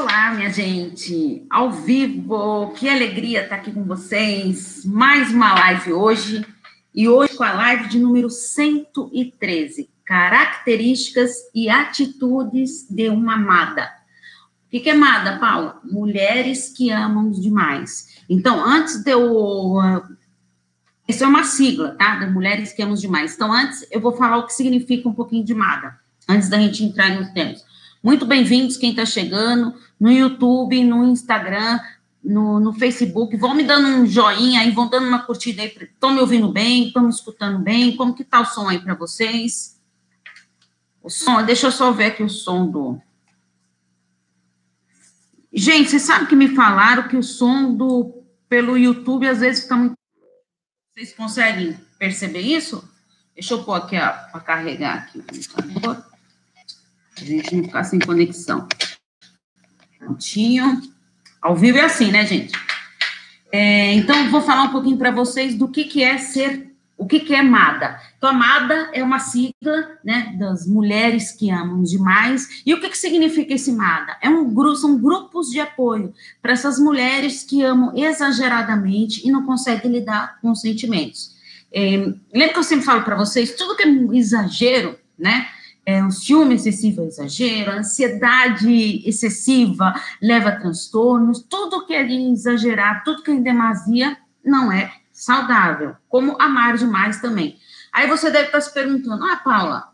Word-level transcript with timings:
Olá, 0.00 0.30
minha 0.32 0.48
gente, 0.48 1.44
ao 1.50 1.72
vivo, 1.72 2.72
que 2.76 2.88
alegria 2.88 3.42
estar 3.42 3.56
aqui 3.56 3.72
com 3.72 3.82
vocês. 3.82 4.84
Mais 4.84 5.32
uma 5.32 5.52
live 5.54 5.92
hoje, 5.92 6.46
e 6.94 7.08
hoje 7.08 7.36
com 7.36 7.42
a 7.42 7.52
live 7.52 7.88
de 7.88 7.98
número 7.98 8.30
113, 8.30 9.90
Características 10.04 11.32
e 11.52 11.68
Atitudes 11.68 12.86
de 12.88 13.08
uma 13.08 13.34
Amada. 13.34 13.90
O 14.66 14.70
que, 14.70 14.88
é 14.88 14.92
amada, 14.92 15.36
Paula? 15.40 15.80
Mulheres 15.82 16.68
que 16.68 16.92
amam 16.92 17.32
demais. 17.32 18.22
Então, 18.30 18.64
antes 18.64 19.02
de 19.02 19.10
eu. 19.10 19.78
Isso 21.08 21.24
é 21.24 21.26
uma 21.26 21.42
sigla, 21.42 21.96
tá? 21.98 22.20
De 22.20 22.30
mulheres 22.30 22.72
que 22.72 22.82
amam 22.82 22.94
demais. 22.94 23.34
Então, 23.34 23.52
antes, 23.52 23.84
eu 23.90 24.00
vou 24.00 24.12
falar 24.12 24.36
o 24.36 24.46
que 24.46 24.54
significa 24.54 25.08
um 25.08 25.14
pouquinho 25.14 25.44
de 25.44 25.54
amada, 25.54 25.98
antes 26.28 26.48
da 26.48 26.56
gente 26.56 26.84
entrar 26.84 27.18
nos 27.18 27.30
temas. 27.30 27.66
Muito 28.08 28.24
bem-vindos 28.24 28.78
quem 28.78 28.88
está 28.88 29.04
chegando 29.04 29.78
no 30.00 30.10
YouTube, 30.10 30.82
no 30.82 31.04
Instagram, 31.04 31.78
no, 32.24 32.58
no, 32.58 32.72
Facebook. 32.72 33.36
Vão 33.36 33.54
me 33.54 33.62
dando 33.62 33.86
um 33.86 34.06
joinha 34.06 34.60
aí, 34.62 34.70
vão 34.70 34.88
dando 34.88 35.06
uma 35.06 35.24
curtida 35.24 35.60
aí. 35.60 35.68
Estão 35.68 36.14
me 36.14 36.20
ouvindo 36.20 36.50
bem? 36.50 36.86
Estão 36.86 37.02
me 37.02 37.10
escutando 37.10 37.58
bem? 37.58 37.94
Como 37.94 38.14
que 38.14 38.24
tá 38.24 38.40
o 38.40 38.46
som 38.46 38.66
aí 38.66 38.78
para 38.78 38.94
vocês? 38.94 39.78
O 41.02 41.10
som, 41.10 41.42
deixa 41.42 41.66
eu 41.66 41.70
só 41.70 41.92
ver 41.92 42.06
aqui 42.06 42.22
o 42.22 42.30
som 42.30 42.66
do... 42.66 42.98
Gente, 45.52 45.90
vocês 45.90 46.00
sabem 46.00 46.28
que 46.28 46.34
me 46.34 46.56
falaram 46.56 47.08
que 47.08 47.16
o 47.18 47.22
som 47.22 47.74
do 47.74 48.24
pelo 48.48 48.78
YouTube 48.78 49.28
às 49.28 49.40
vezes 49.40 49.64
fica 49.64 49.76
muito... 49.76 49.98
Vocês 50.94 51.12
conseguem 51.12 51.78
perceber 51.98 52.40
isso? 52.40 52.90
Deixa 53.34 53.52
eu 53.52 53.62
pôr 53.64 53.74
aqui 53.74 53.96
para 53.98 54.40
carregar 54.40 54.94
aqui, 54.94 55.20
por 55.20 55.62
favor. 55.62 56.17
A 57.20 57.24
gente 57.24 57.54
não 57.54 57.64
ficar 57.64 57.84
sem 57.84 57.98
conexão. 57.98 58.66
Prontinho. 59.98 60.80
Ao 61.42 61.56
vivo 61.56 61.78
é 61.78 61.82
assim, 61.82 62.10
né, 62.10 62.26
gente? 62.26 62.52
É, 63.50 63.94
então, 63.94 64.30
vou 64.30 64.42
falar 64.42 64.64
um 64.64 64.72
pouquinho 64.72 64.96
para 64.96 65.10
vocês 65.10 65.54
do 65.54 65.68
que, 65.68 65.84
que 65.84 66.02
é 66.02 66.18
ser, 66.18 66.70
o 66.96 67.06
que, 67.06 67.20
que 67.20 67.34
é 67.34 67.40
amada. 67.40 67.98
Então, 68.16 68.30
amada 68.30 68.90
é 68.92 69.02
uma 69.02 69.18
sigla, 69.18 69.98
né, 70.04 70.36
das 70.38 70.66
mulheres 70.66 71.32
que 71.32 71.50
amam 71.50 71.82
demais. 71.82 72.62
E 72.66 72.74
o 72.74 72.80
que, 72.80 72.90
que 72.90 72.98
significa 72.98 73.54
esse 73.54 73.70
amada? 73.70 74.16
É 74.20 74.28
um 74.28 74.52
grupo, 74.52 74.76
são 74.76 74.98
grupos 74.98 75.48
de 75.48 75.60
apoio 75.60 76.12
para 76.42 76.52
essas 76.52 76.78
mulheres 76.78 77.42
que 77.42 77.62
amam 77.62 77.96
exageradamente 77.96 79.26
e 79.26 79.30
não 79.30 79.46
conseguem 79.46 79.90
lidar 79.90 80.38
com 80.40 80.50
os 80.50 80.60
sentimentos. 80.60 81.36
É, 81.72 81.96
lembra 82.32 82.52
que 82.52 82.58
eu 82.58 82.64
sempre 82.64 82.84
falo 82.84 83.02
para 83.02 83.16
vocês, 83.16 83.54
tudo 83.54 83.76
que 83.76 83.82
é 83.82 83.86
um 83.86 84.12
exagero, 84.12 84.98
né, 85.18 85.48
é, 85.88 86.04
o 86.04 86.10
ciúme 86.10 86.56
excessivo 86.56 87.00
é 87.00 87.06
exagero, 87.06 87.70
a 87.70 87.76
ansiedade 87.76 89.08
excessiva 89.08 89.94
leva 90.20 90.50
a 90.50 90.60
transtornos, 90.60 91.42
tudo 91.48 91.86
que 91.86 91.94
é 91.94 92.06
exagerar, 92.06 93.02
tudo 93.02 93.22
que 93.22 93.30
é 93.30 93.34
em 93.34 93.42
demasia, 93.42 94.14
não 94.44 94.70
é 94.70 94.92
saudável, 95.10 95.96
como 96.06 96.36
amar 96.38 96.76
demais 96.76 97.22
também. 97.22 97.56
Aí 97.90 98.06
você 98.06 98.30
deve 98.30 98.48
estar 98.48 98.60
se 98.60 98.74
perguntando, 98.74 99.24
ah, 99.24 99.36
Paula, 99.36 99.88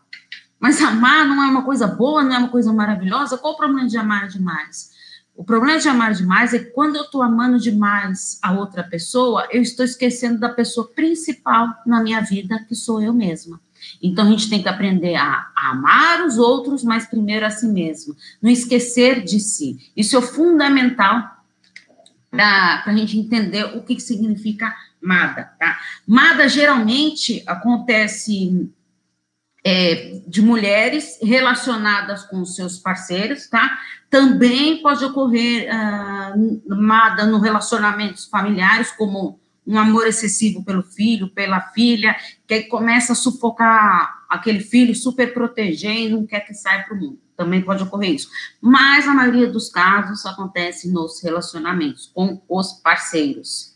mas 0.59 0.81
amar 0.81 1.25
não 1.25 1.41
é 1.41 1.47
uma 1.47 1.63
coisa 1.63 1.87
boa, 1.87 2.21
não 2.21 2.35
é 2.35 2.39
uma 2.39 2.49
coisa 2.49 2.73
maravilhosa? 2.73 3.37
Qual 3.37 3.53
o 3.53 3.57
problema 3.57 3.87
de 3.87 3.97
amar 3.97 4.27
demais? 4.27 4.91
O 5.33 5.45
problema 5.45 5.79
de 5.79 5.87
amar 5.87 6.13
demais 6.13 6.53
é 6.53 6.59
que 6.59 6.71
quando 6.71 6.97
eu 6.97 7.03
estou 7.03 7.21
amando 7.21 7.57
demais 7.57 8.37
a 8.41 8.51
outra 8.51 8.83
pessoa, 8.83 9.47
eu 9.49 9.61
estou 9.61 9.85
esquecendo 9.85 10.41
da 10.41 10.49
pessoa 10.49 10.89
principal 10.89 11.69
na 11.85 12.03
minha 12.03 12.19
vida, 12.19 12.65
que 12.67 12.75
sou 12.75 13.01
eu 13.01 13.13
mesma. 13.13 13.61
Então 14.01 14.25
a 14.25 14.29
gente 14.29 14.49
tem 14.49 14.61
que 14.61 14.69
aprender 14.69 15.15
a, 15.15 15.47
amar 15.55 16.25
os 16.25 16.37
outros, 16.37 16.83
mas 16.83 17.07
primeiro 17.07 17.45
a 17.45 17.49
si 17.49 17.67
mesmo. 17.67 18.15
Não 18.41 18.49
esquecer 18.49 19.23
de 19.23 19.39
si. 19.39 19.91
Isso 19.95 20.17
é 20.17 20.21
fundamental 20.21 21.35
para 22.29 22.83
a 22.85 22.95
gente 22.95 23.17
entender 23.17 23.63
o 23.63 23.83
que, 23.83 23.95
que 23.95 24.01
significa 24.01 24.75
MADA, 25.01 25.51
tá? 25.57 25.79
MADA 26.05 26.49
geralmente 26.49 27.43
acontece 27.47 28.69
é, 29.63 30.21
de 30.27 30.41
mulheres 30.41 31.17
relacionadas 31.21 32.23
com 32.23 32.45
seus 32.45 32.77
parceiros, 32.77 33.47
tá? 33.47 33.79
Também 34.09 34.81
pode 34.81 35.03
ocorrer 35.03 35.67
uh, 35.69 36.75
MADA 36.75 37.25
no 37.25 37.39
relacionamentos 37.39 38.25
familiares, 38.25 38.91
como 38.91 39.39
um 39.65 39.77
amor 39.77 40.07
excessivo 40.07 40.63
pelo 40.63 40.83
filho, 40.83 41.29
pela 41.29 41.59
filha, 41.59 42.15
que 42.47 42.63
começa 42.63 43.13
a 43.13 43.15
sufocar 43.15 44.25
aquele 44.29 44.59
filho, 44.59 44.93
super 44.95 45.33
proteger 45.33 45.95
e 45.95 46.09
não 46.09 46.25
quer 46.25 46.41
que 46.41 46.53
saia 46.53 46.83
para 46.83 46.95
o 46.95 46.99
mundo. 46.99 47.19
Também 47.35 47.61
pode 47.61 47.83
ocorrer 47.83 48.13
isso. 48.13 48.29
Mas 48.61 49.07
a 49.07 49.13
maioria 49.13 49.47
dos 49.47 49.69
casos 49.69 50.25
acontece 50.25 50.91
nos 50.91 51.21
relacionamentos 51.21 52.11
com 52.13 52.41
os 52.47 52.73
parceiros. 52.73 53.75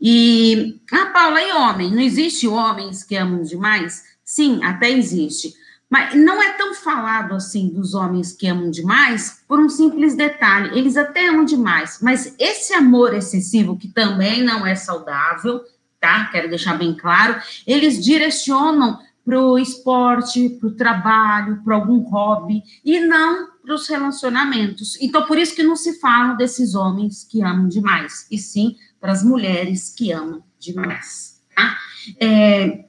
E, 0.00 0.80
ah, 0.92 1.06
Paula, 1.06 1.42
e 1.42 1.52
homem? 1.52 1.90
Não 1.90 2.00
existe 2.00 2.46
homens 2.46 3.02
que 3.02 3.16
amam 3.16 3.42
demais? 3.42 4.02
Sim, 4.24 4.62
até 4.62 4.90
existe. 4.90 5.54
Mas 5.88 6.14
não 6.14 6.42
é 6.42 6.52
tão 6.52 6.74
falado 6.74 7.34
assim 7.34 7.68
dos 7.68 7.94
homens 7.94 8.32
que 8.32 8.48
amam 8.48 8.70
demais 8.70 9.42
por 9.46 9.60
um 9.60 9.68
simples 9.68 10.16
detalhe. 10.16 10.76
Eles 10.76 10.96
até 10.96 11.28
amam 11.28 11.44
demais, 11.44 11.98
mas 12.02 12.34
esse 12.38 12.74
amor 12.74 13.14
excessivo, 13.14 13.76
que 13.76 13.88
também 13.88 14.42
não 14.42 14.66
é 14.66 14.74
saudável, 14.74 15.62
tá? 16.00 16.26
Quero 16.26 16.48
deixar 16.48 16.76
bem 16.76 16.94
claro, 16.94 17.40
eles 17.66 18.04
direcionam 18.04 18.98
para 19.24 19.40
o 19.40 19.58
esporte, 19.58 20.50
para 20.50 20.68
o 20.68 20.74
trabalho, 20.76 21.60
para 21.64 21.74
algum 21.74 21.98
hobby, 21.98 22.62
e 22.84 23.00
não 23.00 23.48
para 23.60 23.74
os 23.74 23.88
relacionamentos. 23.88 24.96
Então, 25.00 25.26
por 25.26 25.36
isso 25.36 25.54
que 25.54 25.64
não 25.64 25.74
se 25.74 25.98
fala 25.98 26.34
desses 26.34 26.76
homens 26.76 27.24
que 27.24 27.42
amam 27.42 27.66
demais, 27.66 28.26
e 28.30 28.38
sim 28.38 28.76
para 29.00 29.10
as 29.10 29.24
mulheres 29.24 29.92
que 29.92 30.12
amam 30.12 30.44
demais. 30.60 31.42
Tá? 31.54 31.76
É, 32.20 32.84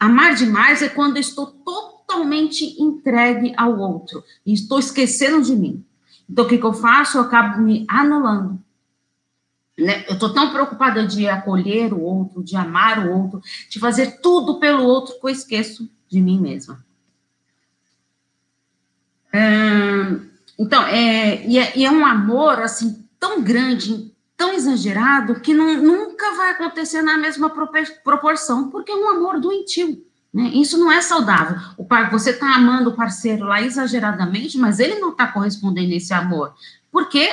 amar 0.00 0.34
demais 0.34 0.80
é 0.80 0.88
quando 0.88 1.16
eu 1.16 1.20
estou 1.20 1.46
totalmente 1.46 1.93
totalmente 2.06 2.80
entregue 2.80 3.52
ao 3.56 3.78
outro 3.78 4.22
e 4.44 4.52
estou 4.52 4.78
esquecendo 4.78 5.42
de 5.42 5.56
mim. 5.56 5.84
Então, 6.28 6.44
o 6.44 6.48
que, 6.48 6.58
que 6.58 6.64
eu 6.64 6.72
faço? 6.72 7.18
Eu 7.18 7.22
acabo 7.22 7.60
me 7.60 7.84
anulando. 7.88 8.58
Né? 9.78 10.04
Eu 10.08 10.14
estou 10.14 10.32
tão 10.32 10.52
preocupada 10.52 11.06
de 11.06 11.28
acolher 11.28 11.92
o 11.92 12.00
outro, 12.00 12.42
de 12.42 12.56
amar 12.56 13.06
o 13.06 13.12
outro, 13.12 13.42
de 13.68 13.78
fazer 13.78 14.20
tudo 14.20 14.60
pelo 14.60 14.84
outro, 14.84 15.18
que 15.18 15.26
eu 15.26 15.30
esqueço 15.30 15.90
de 16.08 16.20
mim 16.20 16.40
mesma. 16.40 16.84
então, 20.56 20.86
é, 20.86 21.44
e, 21.44 21.58
é, 21.58 21.76
e 21.76 21.84
é 21.84 21.90
um 21.90 22.06
amor, 22.06 22.60
assim, 22.60 23.04
tão 23.18 23.42
grande, 23.42 24.14
tão 24.36 24.52
exagerado, 24.52 25.40
que 25.40 25.52
não, 25.52 25.74
nunca 25.82 26.36
vai 26.36 26.50
acontecer 26.50 27.02
na 27.02 27.18
mesma 27.18 27.50
proporção, 28.04 28.70
porque 28.70 28.92
é 28.92 28.94
um 28.94 29.08
amor 29.08 29.40
doentio. 29.40 30.06
Né? 30.34 30.50
Isso 30.52 30.76
não 30.76 30.90
é 30.90 31.00
saudável. 31.00 31.56
O 31.78 31.84
par, 31.84 32.10
você 32.10 32.30
está 32.30 32.56
amando 32.56 32.90
o 32.90 32.96
parceiro 32.96 33.44
lá 33.44 33.62
exageradamente, 33.62 34.58
mas 34.58 34.80
ele 34.80 34.96
não 34.96 35.10
está 35.10 35.28
correspondendo 35.28 35.92
a 35.92 35.96
esse 35.96 36.12
amor, 36.12 36.52
porque 36.90 37.30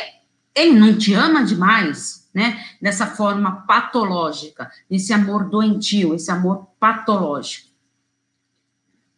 ele 0.53 0.79
não 0.79 0.95
te 0.95 1.15
ama 1.15 1.43
demais, 1.43 2.29
né? 2.31 2.63
Dessa 2.79 3.07
forma 3.07 3.63
patológica, 3.65 4.69
esse 4.89 5.11
amor 5.11 5.49
doentio, 5.49 6.13
esse 6.13 6.29
amor 6.29 6.67
patológico. 6.79 7.71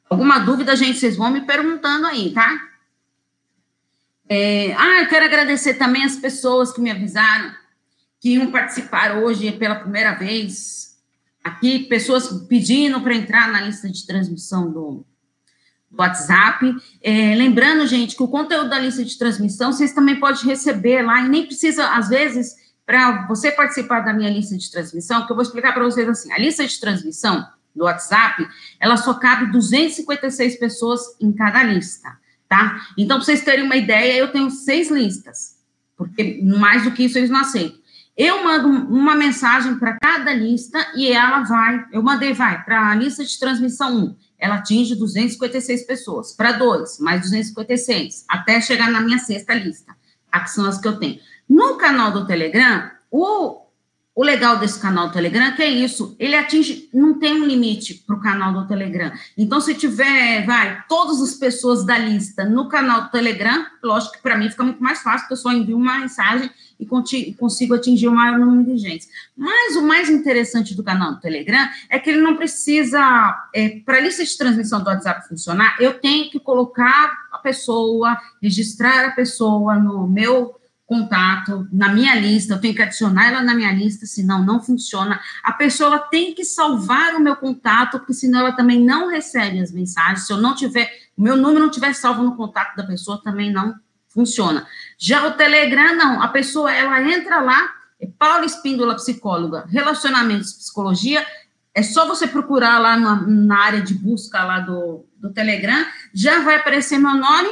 Alguma 0.10 0.40
dúvida, 0.40 0.76
gente, 0.76 0.98
vocês 0.98 1.18
vão 1.18 1.30
me 1.30 1.42
perguntando 1.42 2.08
aí, 2.08 2.32
tá? 2.32 2.58
É, 4.30 4.74
ah, 4.76 5.02
eu 5.02 5.10
quero 5.10 5.26
agradecer 5.26 5.74
também 5.74 6.06
as 6.06 6.16
pessoas 6.16 6.72
que 6.72 6.80
me 6.80 6.90
avisaram 6.90 7.52
que 8.22 8.36
iam 8.36 8.50
participar 8.50 9.18
hoje 9.18 9.52
pela 9.52 9.76
primeira 9.76 10.14
vez 10.14 10.93
aqui 11.44 11.80
pessoas 11.86 12.30
pedindo 12.48 13.02
para 13.02 13.16
entrar 13.16 13.52
na 13.52 13.62
lista 13.62 13.90
de 13.90 14.06
transmissão 14.06 14.72
do, 14.72 15.06
do 15.92 15.98
WhatsApp. 16.00 16.74
É, 17.02 17.36
lembrando, 17.36 17.86
gente, 17.86 18.16
que 18.16 18.24
o 18.24 18.28
conteúdo 18.28 18.70
da 18.70 18.80
lista 18.80 19.04
de 19.04 19.18
transmissão 19.18 19.74
vocês 19.74 19.94
também 19.94 20.20
podem 20.20 20.46
receber 20.46 21.02
lá, 21.02 21.22
e 21.22 21.30
nem 21.30 21.46
precisa, 21.46 21.90
às 21.90 22.08
vezes, 22.08 22.56
para 22.86 23.28
você 23.28 23.52
participar 23.52 24.02
da 24.02 24.14
minha 24.14 24.30
lista 24.30 24.58
de 24.58 24.72
transmissão, 24.72 25.26
que 25.26 25.32
eu 25.32 25.36
vou 25.36 25.44
explicar 25.44 25.74
para 25.74 25.84
vocês 25.84 26.08
assim: 26.08 26.32
a 26.32 26.38
lista 26.38 26.66
de 26.66 26.80
transmissão 26.80 27.46
do 27.76 27.86
WhatsApp, 27.86 28.48
ela 28.80 28.98
só 28.98 29.16
cabe 29.16 29.52
256 29.52 30.58
pessoas 30.58 31.02
em 31.20 31.32
cada 31.32 31.64
lista, 31.64 32.18
tá? 32.48 32.88
Então, 32.98 33.18
para 33.18 33.26
vocês 33.26 33.44
terem 33.44 33.66
uma 33.66 33.76
ideia, 33.76 34.16
eu 34.16 34.32
tenho 34.32 34.50
seis 34.50 34.92
listas, 34.92 35.58
porque 35.98 36.40
mais 36.44 36.84
do 36.84 36.92
que 36.92 37.04
isso 37.04 37.18
eles 37.18 37.30
não 37.30 37.40
aceitam. 37.40 37.83
Eu 38.16 38.44
mando 38.44 38.68
uma 38.68 39.16
mensagem 39.16 39.80
para 39.80 39.98
cada 39.98 40.34
lista 40.34 40.78
e 40.96 41.12
ela 41.12 41.42
vai, 41.44 41.84
eu 41.92 42.04
mandei, 42.04 42.32
vai, 42.32 42.64
para 42.64 42.92
a 42.92 42.96
lista 42.96 43.26
de 43.26 43.40
transmissão 43.40 43.96
1, 43.96 44.16
ela 44.38 44.56
atinge 44.56 44.96
256 44.96 45.88
pessoas, 45.88 46.32
para 46.32 46.52
2, 46.52 47.00
mais 47.00 47.22
256, 47.22 48.26
até 48.30 48.62
chegar 48.62 48.92
na 48.92 49.02
minha 49.02 49.18
sexta 49.18 49.56
lista, 49.56 49.96
que 50.32 50.50
são 50.52 50.66
as 50.66 50.80
que 50.80 50.88
eu 50.88 51.00
tenho. 51.00 51.20
No 51.50 51.76
canal 51.78 52.12
do 52.12 52.28
Telegram, 52.28 52.92
o, 53.10 53.63
o 54.16 54.24
legal 54.24 54.60
desse 54.60 54.80
canal 54.80 55.08
do 55.08 55.14
Telegram 55.14 55.46
é 55.46 55.52
que 55.54 55.64
é 55.64 55.70
isso, 55.70 56.16
ele 56.20 56.36
atinge, 56.36 56.88
não 56.94 57.18
tem 57.18 57.42
um 57.42 57.46
limite 57.46 57.96
para 57.96 58.16
o 58.16 58.20
canal 58.20 58.54
do 58.54 58.68
Telegram. 58.68 59.12
Então, 59.36 59.60
se 59.60 59.74
tiver, 59.74 60.46
vai, 60.46 60.84
todas 60.88 61.20
as 61.20 61.34
pessoas 61.34 61.84
da 61.84 61.98
lista 61.98 62.46
no 62.46 62.70
canal 62.70 63.04
do 63.04 63.12
Telegram, 63.12 63.66
lógico 63.84 64.14
que 64.14 64.22
para 64.22 64.38
mim 64.38 64.52
fica 64.52 64.64
muito 64.64 64.84
mais 64.84 65.02
fácil, 65.02 65.22
porque 65.22 65.34
eu 65.34 65.38
só 65.38 65.52
envio 65.52 65.78
uma 65.78 65.98
mensagem 65.98 66.50
e 66.80 66.86
consigo 67.34 67.74
atingir 67.74 68.08
o 68.08 68.12
maior 68.12 68.38
número 68.38 68.64
de 68.66 68.78
gente. 68.78 69.08
Mas 69.36 69.76
o 69.76 69.82
mais 69.82 70.10
interessante 70.10 70.76
do 70.76 70.84
canal 70.84 71.14
do 71.14 71.20
Telegram 71.20 71.68
é 71.90 71.98
que 71.98 72.12
ele 72.12 72.22
não 72.22 72.36
precisa, 72.36 73.00
é, 73.54 73.80
para 73.80 73.98
a 73.98 74.02
lista 74.02 74.24
de 74.24 74.38
transmissão 74.38 74.84
do 74.84 74.90
WhatsApp 74.90 75.28
funcionar, 75.28 75.76
eu 75.80 76.00
tenho 76.00 76.30
que 76.30 76.40
colocar 76.40 77.12
a 77.32 77.40
pessoa, 77.40 78.16
registrar 78.42 79.06
a 79.08 79.12
pessoa 79.12 79.76
no 79.76 80.08
meu 80.08 80.56
contato 80.94 81.68
na 81.72 81.90
minha 81.90 82.14
lista, 82.14 82.54
eu 82.54 82.62
tenho 82.62 82.76
que 82.76 82.82
adicionar 82.84 83.28
ela 83.28 83.42
na 83.42 83.56
minha 83.56 83.72
lista, 83.72 84.06
senão 84.06 84.46
não 84.46 84.62
funciona. 84.62 85.20
A 85.44 85.52
pessoa 85.52 85.98
tem 85.98 86.36
que 86.36 86.46
salvar 86.46 87.16
o 87.16 87.20
meu 87.20 87.36
contato, 87.36 87.98
porque 87.98 88.14
senão 88.14 88.42
ela 88.42 88.52
também 88.52 88.80
não 88.80 89.10
recebe 89.10 89.60
as 89.60 89.72
mensagens. 89.72 90.28
Se 90.28 90.32
eu 90.32 90.38
não 90.38 90.54
tiver, 90.54 90.92
o 91.18 91.24
meu 91.24 91.36
número 91.36 91.62
não 91.62 91.72
tiver 91.72 91.94
salvo 91.96 92.22
no 92.22 92.36
contato 92.36 92.76
da 92.76 92.84
pessoa, 92.84 93.20
também 93.24 93.52
não 93.52 93.74
funciona. 94.08 94.68
Já 95.00 95.26
o 95.26 95.32
Telegram, 95.32 95.96
não, 95.96 96.22
a 96.22 96.28
pessoa, 96.28 96.72
ela 96.72 97.02
entra 97.02 97.42
lá, 97.42 97.72
é 98.00 98.08
Paula 98.20 98.46
Espíndola, 98.46 98.94
psicóloga, 98.94 99.66
relacionamentos, 99.70 100.54
psicologia, 100.54 101.26
é 101.74 101.82
só 101.82 102.08
você 102.08 102.28
procurar 102.28 102.78
lá 102.78 102.96
na, 102.96 103.16
na 103.26 103.58
área 103.58 103.82
de 103.82 103.96
busca 103.96 104.44
lá 104.44 104.60
do, 104.60 105.08
do 105.18 105.34
Telegram, 105.34 105.84
já 106.14 106.42
vai 106.42 106.58
aparecer 106.58 107.00
meu 107.00 107.16
nome, 107.16 107.50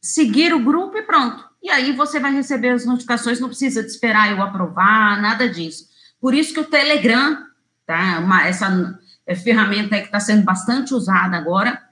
seguir 0.00 0.54
o 0.54 0.64
grupo 0.64 0.96
e 0.96 1.02
pronto 1.02 1.47
e 1.62 1.70
aí 1.70 1.92
você 1.92 2.20
vai 2.20 2.32
receber 2.32 2.70
as 2.70 2.86
notificações, 2.86 3.40
não 3.40 3.48
precisa 3.48 3.82
de 3.82 3.88
esperar 3.88 4.30
eu 4.30 4.42
aprovar, 4.42 5.20
nada 5.20 5.48
disso. 5.48 5.88
Por 6.20 6.34
isso 6.34 6.54
que 6.54 6.60
o 6.60 6.64
Telegram, 6.64 7.38
tá? 7.86 8.20
Uma, 8.20 8.46
essa 8.46 8.98
é, 9.26 9.34
ferramenta 9.34 9.98
que 9.98 10.06
está 10.06 10.20
sendo 10.20 10.44
bastante 10.44 10.94
usada 10.94 11.36
agora, 11.36 11.82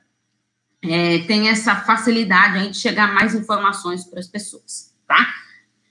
é, 0.82 1.18
tem 1.20 1.48
essa 1.48 1.74
facilidade 1.76 2.58
aí 2.58 2.70
de 2.70 2.76
chegar 2.76 3.12
mais 3.12 3.34
informações 3.34 4.04
para 4.04 4.20
as 4.20 4.26
pessoas, 4.26 4.94
tá? 5.06 5.26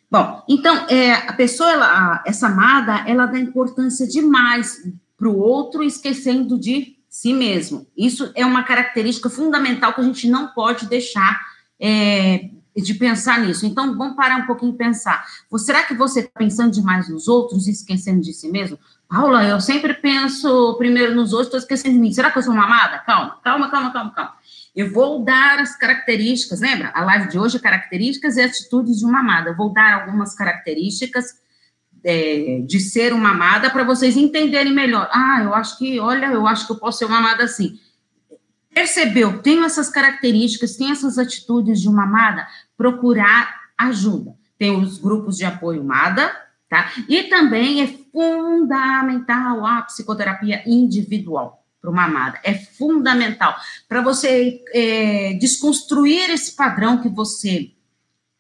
Bom, 0.10 0.44
então, 0.48 0.88
é, 0.88 1.14
a 1.14 1.34
pessoa, 1.34 1.72
ela, 1.72 2.24
essa 2.26 2.48
amada, 2.48 3.04
ela 3.08 3.26
dá 3.26 3.38
importância 3.38 4.08
demais 4.08 4.82
para 5.18 5.28
o 5.28 5.38
outro, 5.38 5.84
esquecendo 5.84 6.58
de 6.60 6.96
si 7.10 7.34
mesmo. 7.34 7.88
Isso 7.98 8.32
é 8.36 8.46
uma 8.46 8.64
característica 8.64 9.30
fundamental 9.30 9.94
que 9.94 10.02
a 10.02 10.04
gente 10.04 10.30
não 10.30 10.48
pode 10.48 10.86
deixar 10.88 11.40
é, 11.80 12.50
de 12.82 12.94
pensar 12.94 13.40
nisso. 13.40 13.66
Então, 13.66 13.98
vamos 13.98 14.16
parar 14.16 14.38
um 14.38 14.46
pouquinho 14.46 14.74
e 14.74 14.78
pensar. 14.78 15.26
Será 15.58 15.84
que 15.84 15.94
você 15.94 16.20
está 16.20 16.32
pensando 16.38 16.72
demais 16.72 17.10
nos 17.10 17.28
outros 17.28 17.68
e 17.68 17.72
esquecendo 17.72 18.22
de 18.22 18.34
si 18.34 18.50
mesmo? 18.50 18.78
Paula, 19.08 19.46
eu 19.46 19.62
sempre 19.62 19.94
penso 19.94 20.76
primeiro 20.78 21.16
nos 21.16 21.32
outros, 21.32 21.48
estou 21.48 21.60
esquecendo 21.60 21.94
de 21.96 22.00
mim. 22.00 22.12
Será 22.12 22.32
que 22.32 22.38
eu 22.38 22.44
sou 22.44 22.54
mamada? 22.54 23.00
Calma, 23.00 23.40
calma, 23.44 23.70
calma, 23.70 23.94
calma, 23.94 24.12
calma. 24.12 24.34
Eu 24.76 24.92
vou 24.92 25.24
dar 25.24 25.60
as 25.60 25.78
características, 25.78 26.60
lembra? 26.60 26.92
A 26.94 27.02
live 27.06 27.30
de 27.30 27.40
hoje 27.40 27.56
é 27.56 27.60
características 27.60 28.36
e 28.36 28.42
atitudes 28.42 29.00
de 29.00 29.06
uma 29.06 29.22
amada. 29.22 29.52
Eu 29.52 29.56
vou 29.56 29.72
dar 29.72 30.02
algumas 30.02 30.36
características 30.36 31.40
é, 32.04 32.62
de 32.68 32.80
ser 32.82 33.14
uma 33.14 33.30
amada 33.30 33.70
para 33.70 33.86
vocês 33.86 34.18
entenderem 34.18 34.74
melhor. 34.74 35.10
Ah, 35.14 35.40
eu 35.42 35.54
acho 35.54 35.78
que, 35.78 36.00
olha, 36.00 36.26
eu 36.26 36.46
acho 36.46 36.66
que 36.66 36.74
eu 36.74 36.78
posso 36.78 37.00
ser 37.00 37.06
uma 37.06 37.20
amada 37.20 37.46
assim. 37.46 37.80
Percebeu? 38.74 39.42
Tenho 39.42 39.64
essas 39.64 39.90
características, 39.90 40.76
tenho 40.76 40.92
essas 40.92 41.18
atitudes 41.18 41.80
de 41.80 41.88
uma 41.88 42.04
amada 42.04 42.46
procurar 42.78 43.56
ajuda. 43.78 44.36
Tem 44.58 44.76
os 44.76 44.98
grupos 44.98 45.38
de 45.38 45.46
apoio 45.46 45.84
MADA, 45.84 46.32
tá? 46.70 46.92
E 47.10 47.24
também 47.24 47.82
é 47.82 47.88
fundamental 47.88 49.66
a 49.66 49.82
psicoterapia 49.82 50.64
individual 50.66 51.66
para 51.82 51.92
uma 51.92 52.06
amada. 52.06 52.40
É 52.44 52.54
fundamental 52.54 53.56
para 53.88 54.02
você 54.02 54.64
é, 54.74 55.34
desconstruir 55.34 56.30
esse 56.32 56.56
padrão 56.56 57.02
que 57.02 57.10
você 57.10 57.72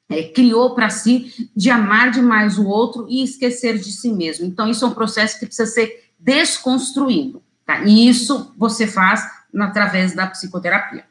é, 0.09 0.23
criou 0.23 0.73
para 0.73 0.89
si 0.89 1.49
de 1.55 1.69
amar 1.69 2.11
demais 2.11 2.57
o 2.57 2.65
outro 2.65 3.05
e 3.09 3.23
esquecer 3.23 3.77
de 3.77 3.91
si 3.91 4.11
mesmo. 4.11 4.45
Então, 4.45 4.69
isso 4.69 4.85
é 4.85 4.87
um 4.87 4.93
processo 4.93 5.39
que 5.39 5.45
precisa 5.45 5.69
ser 5.69 6.11
desconstruído, 6.19 7.43
tá? 7.65 7.83
E 7.83 8.07
isso 8.07 8.53
você 8.57 8.87
faz 8.87 9.23
através 9.53 10.13
da 10.15 10.27
psicoterapia. 10.27 11.05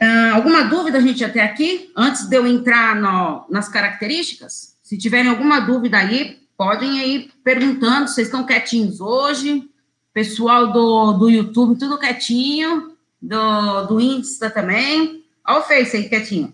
Uh, 0.00 0.34
alguma 0.34 0.64
dúvida, 0.64 1.00
gente, 1.00 1.24
até 1.24 1.42
aqui? 1.42 1.90
Antes 1.96 2.26
de 2.28 2.36
eu 2.36 2.46
entrar 2.46 2.96
no, 2.96 3.46
nas 3.48 3.68
características? 3.68 4.76
Se 4.82 4.98
tiverem 4.98 5.30
alguma 5.30 5.60
dúvida 5.60 5.96
aí, 5.96 6.38
podem 6.56 6.98
ir 6.98 7.32
perguntando. 7.42 8.08
Vocês 8.08 8.28
estão 8.28 8.44
quietinhos 8.44 9.00
hoje? 9.00 9.68
Pessoal 10.12 10.72
do, 10.72 11.12
do 11.14 11.30
YouTube, 11.30 11.78
tudo 11.78 11.98
quietinho. 11.98 12.94
Do, 13.20 13.86
do 13.86 14.00
Insta 14.00 14.50
também. 14.50 15.24
Olha 15.46 15.60
o 15.60 15.62
Face 15.62 15.96
aí, 15.96 16.08
quietinho. 16.08 16.52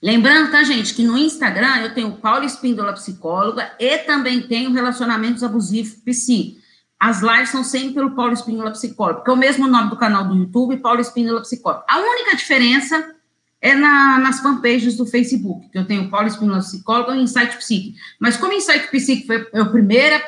Lembrando, 0.00 0.52
tá, 0.52 0.62
gente, 0.62 0.94
que 0.94 1.02
no 1.02 1.18
Instagram 1.18 1.78
eu 1.78 1.94
tenho 1.94 2.12
Paula 2.12 2.44
Espíndola 2.44 2.92
Psicóloga 2.92 3.72
e 3.80 3.98
também 3.98 4.40
tenho 4.42 4.72
Relacionamentos 4.72 5.42
Abusivos 5.42 5.94
Psi. 5.94 6.58
As 6.98 7.20
lives 7.22 7.50
são 7.50 7.62
sempre 7.62 7.94
pelo 7.94 8.14
Paulo 8.14 8.32
Espíndola 8.32 8.72
Psicólogo, 8.72 9.22
que 9.22 9.30
é 9.30 9.32
o 9.32 9.36
mesmo 9.36 9.68
nome 9.68 9.90
do 9.90 9.96
canal 9.96 10.26
do 10.26 10.34
YouTube, 10.34 10.78
Paulo 10.78 11.00
Espíndola 11.00 11.42
Psicólogo. 11.42 11.84
A 11.88 11.98
única 11.98 12.36
diferença 12.36 13.14
é 13.60 13.74
na, 13.74 14.18
nas 14.18 14.40
fanpages 14.40 14.96
do 14.96 15.06
Facebook, 15.06 15.68
que 15.68 15.78
eu 15.78 15.86
tenho 15.86 16.10
Paulo 16.10 16.26
Espíndola 16.26 16.58
Psicólogo 16.58 17.12
e 17.12 17.22
Insight 17.22 17.56
Psique. 17.56 17.94
Mas 18.18 18.36
como 18.36 18.52
Insight 18.52 18.90
Psique 18.90 19.26
foi 19.26 19.48
a 19.52 19.64
primeira 19.66 20.20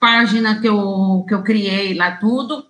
página 0.00 0.60
que 0.60 0.68
eu, 0.68 1.24
que 1.28 1.34
eu 1.34 1.42
criei 1.44 1.94
lá 1.94 2.16
tudo, 2.16 2.66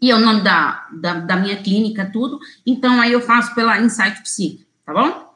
e 0.00 0.10
é 0.10 0.14
o 0.14 0.20
nome 0.20 0.42
da, 0.42 0.86
da, 0.92 1.14
da 1.14 1.36
minha 1.36 1.56
clínica, 1.56 2.08
tudo, 2.12 2.38
então 2.64 3.00
aí 3.00 3.12
eu 3.12 3.20
faço 3.20 3.54
pela 3.54 3.80
Insight 3.80 4.22
Psique, 4.22 4.66
tá 4.84 4.92
bom? 4.92 5.34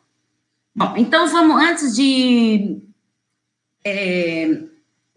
Bom, 0.75 0.95
então 0.97 1.27
vamos, 1.27 1.61
antes 1.61 1.97
de... 1.97 2.81
É, 3.85 4.70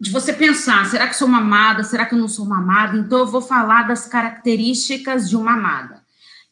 de 0.04 0.10
você 0.10 0.34
pensar, 0.34 0.84
será 0.84 1.08
que 1.08 1.16
sou 1.16 1.26
uma 1.26 1.38
amada, 1.38 1.82
será 1.82 2.04
que 2.04 2.14
eu 2.14 2.18
não 2.18 2.28
sou 2.28 2.44
uma 2.44 2.58
amada? 2.58 2.94
Então, 2.94 3.20
eu 3.20 3.26
vou 3.26 3.40
falar 3.40 3.88
das 3.88 4.06
características 4.06 5.30
de 5.30 5.34
uma 5.34 5.54
amada. 5.54 6.02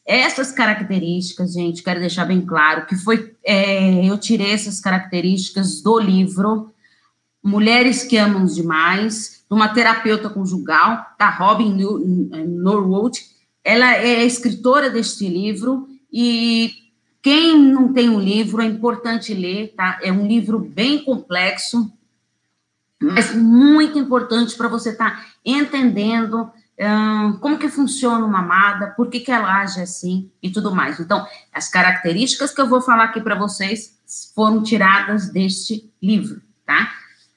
Essas 0.03 0.51
características, 0.51 1.53
gente, 1.53 1.83
quero 1.83 1.99
deixar 1.99 2.25
bem 2.25 2.41
claro 2.41 2.87
que 2.87 2.95
foi, 2.95 3.35
é, 3.45 4.03
eu 4.09 4.17
tirei 4.17 4.51
essas 4.51 4.79
características 4.79 5.83
do 5.83 5.99
livro 5.99 6.73
Mulheres 7.43 8.01
que 8.01 8.17
Amam 8.17 8.43
Demais, 8.45 9.43
de 9.47 9.55
uma 9.55 9.69
terapeuta 9.69 10.31
conjugal, 10.31 11.05
da 11.19 11.29
Robin 11.29 11.77
Norwood. 12.47 13.19
Ela 13.63 13.97
é 13.97 14.25
escritora 14.25 14.89
deste 14.89 15.29
livro 15.29 15.87
e 16.11 16.73
quem 17.21 17.55
não 17.55 17.93
tem 17.93 18.09
o 18.09 18.15
um 18.15 18.19
livro 18.19 18.63
é 18.63 18.65
importante 18.65 19.31
ler, 19.31 19.75
tá? 19.77 19.99
É 20.01 20.11
um 20.11 20.25
livro 20.25 20.57
bem 20.57 21.03
complexo, 21.03 21.93
mas 23.11 23.35
muito 23.35 23.97
importante 23.99 24.55
para 24.55 24.67
você 24.67 24.91
estar 24.91 25.11
tá 25.11 25.25
entendendo 25.43 26.51
como 27.39 27.57
que 27.57 27.69
funciona 27.69 28.25
uma 28.25 28.39
amada, 28.39 28.93
por 28.97 29.09
que, 29.09 29.19
que 29.19 29.31
ela 29.31 29.61
age 29.61 29.79
assim 29.81 30.31
e 30.41 30.49
tudo 30.49 30.73
mais. 30.73 30.99
Então, 30.99 31.25
as 31.53 31.69
características 31.69 32.53
que 32.53 32.61
eu 32.61 32.67
vou 32.67 32.81
falar 32.81 33.05
aqui 33.05 33.21
para 33.21 33.35
vocês 33.35 33.97
foram 34.35 34.63
tiradas 34.63 35.29
deste 35.29 35.91
livro, 36.01 36.41
tá? 36.65 36.91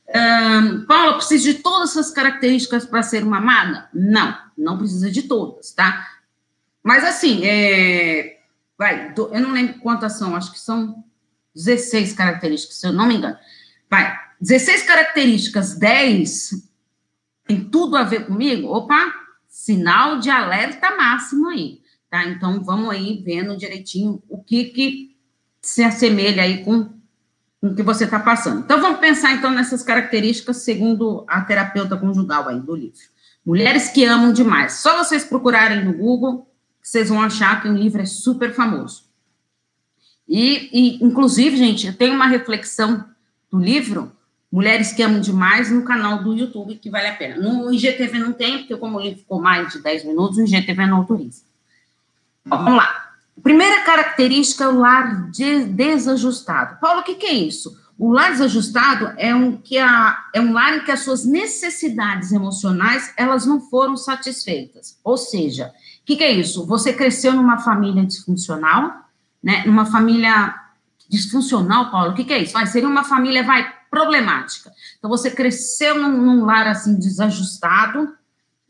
Um, 0.09 0.87
Paula, 0.87 1.15
precisa 1.15 1.53
de 1.53 1.55
todas 1.55 1.91
essas 1.91 2.11
características 2.11 2.87
para 2.87 3.03
ser 3.03 3.25
uma 3.25 3.39
amada? 3.39 3.89
Não, 3.93 4.37
não 4.57 4.79
precisa 4.79 5.11
de 5.11 5.23
todas, 5.23 5.73
tá? 5.73 6.07
Mas 6.83 7.05
assim, 7.05 7.45
é, 7.45 8.39
vai, 8.79 9.13
eu 9.17 9.41
não 9.41 9.53
lembro 9.53 9.81
quantas 9.81 10.15
são, 10.15 10.35
acho 10.37 10.53
que 10.53 10.61
são 10.61 11.05
16 11.55 12.13
características, 12.13 12.77
se 12.77 12.87
eu 12.87 12.93
não 12.93 13.07
me 13.07 13.17
engano. 13.17 13.37
Vai, 13.91 14.17
16 14.41 14.83
características, 14.83 15.79
10 15.79 16.67
tem 17.47 17.65
tudo 17.65 17.97
a 17.97 18.03
ver 18.03 18.27
comigo? 18.27 18.69
Opa, 18.69 19.13
sinal 19.49 20.19
de 20.19 20.29
alerta 20.29 20.97
máximo 20.97 21.49
aí, 21.49 21.81
tá? 22.11 22.25
Então, 22.25 22.63
vamos 22.63 22.91
aí 22.91 23.23
vendo 23.25 23.57
direitinho 23.57 24.23
o 24.29 24.43
que 24.43 24.65
que 24.65 25.17
se 25.63 25.83
assemelha 25.83 26.43
aí 26.43 26.65
com, 26.65 26.85
com 27.61 27.69
o 27.69 27.75
que 27.75 27.83
você 27.83 28.05
está 28.05 28.19
passando. 28.19 28.61
Então, 28.61 28.81
vamos 28.81 28.99
pensar, 28.99 29.33
então, 29.33 29.51
nessas 29.51 29.83
características 29.83 30.59
segundo 30.59 31.25
a 31.29 31.41
terapeuta 31.43 31.97
conjugal 31.97 32.49
aí 32.49 32.61
do 32.61 32.75
livro. 32.75 32.99
Mulheres 33.45 33.91
que 33.91 34.05
amam 34.05 34.33
demais. 34.33 34.75
Só 34.75 34.97
vocês 35.03 35.25
procurarem 35.25 35.85
no 35.85 35.93
Google, 35.93 36.53
vocês 36.83 37.09
vão 37.09 37.23
achar 37.23 37.63
que 37.63 37.69
o 37.69 37.73
livro 37.73 38.03
é 38.03 38.07
super 38.07 38.53
famoso. 38.53 39.07
E, 40.29 40.69
e 40.73 41.05
inclusive, 41.05 41.57
gente, 41.57 41.87
eu 41.87 41.97
tenho 41.97 42.15
uma 42.15 42.27
reflexão 42.27 43.05
do 43.51 43.61
livro 43.61 44.16
Mulheres 44.51 44.93
que 44.93 45.03
Amam 45.03 45.21
Demais 45.21 45.71
no 45.71 45.83
canal 45.83 46.23
do 46.23 46.35
YouTube, 46.35 46.77
que 46.77 46.89
vale 46.89 47.09
a 47.09 47.15
pena. 47.15 47.37
No 47.37 47.73
IGTV 47.73 48.19
não 48.19 48.33
tem, 48.33 48.59
porque 48.59 48.77
como 48.77 48.97
o 48.97 49.01
livro 49.01 49.19
ficou 49.19 49.41
mais 49.41 49.73
de 49.73 49.83
10 49.83 50.05
minutos, 50.05 50.39
o 50.39 50.43
IGTV 50.43 50.87
não 50.87 50.99
autoriza. 50.99 51.43
Vamos 52.45 52.77
lá. 52.77 53.07
Primeira 53.43 53.83
característica 53.83 54.65
é 54.65 54.69
o 54.69 54.79
lar 54.79 55.31
de, 55.31 55.65
desajustado. 55.65 56.79
Paulo, 56.81 57.01
o 57.01 57.05
que, 57.05 57.17
que 57.17 57.27
é 57.27 57.35
isso? 57.35 57.77
O 57.99 58.13
lar 58.13 58.31
desajustado 58.31 59.13
é 59.17 59.35
um, 59.35 59.57
que 59.57 59.79
a, 59.79 60.25
é 60.35 60.41
um 60.41 60.53
lar 60.53 60.77
em 60.77 60.85
que 60.85 60.91
as 60.91 61.01
suas 61.01 61.25
necessidades 61.25 62.33
emocionais 62.33 63.13
elas 63.17 63.47
não 63.47 63.61
foram 63.61 63.97
satisfeitas. 63.97 64.99
Ou 65.03 65.17
seja, 65.17 65.73
o 66.03 66.05
que, 66.05 66.17
que 66.17 66.25
é 66.25 66.31
isso? 66.31 66.67
Você 66.67 66.93
cresceu 66.93 67.33
numa 67.33 67.59
família 67.59 68.05
disfuncional, 68.05 69.07
né? 69.43 69.65
Numa 69.67 69.87
família 69.87 70.55
disfuncional, 71.09 71.91
Paulo, 71.91 72.13
o 72.13 72.15
que, 72.15 72.25
que 72.25 72.33
é 72.33 72.43
isso? 72.43 72.53
Vai, 72.53 72.67
seria 72.67 72.89
uma 72.89 73.05
família, 73.05 73.43
vai, 73.43 73.73
problemática. 73.91 74.73
Então, 74.99 75.11
você 75.11 75.31
cresceu 75.31 75.99
num, 75.99 76.11
num 76.11 76.45
lar, 76.45 76.67
assim, 76.67 76.99
desajustado, 76.99 78.15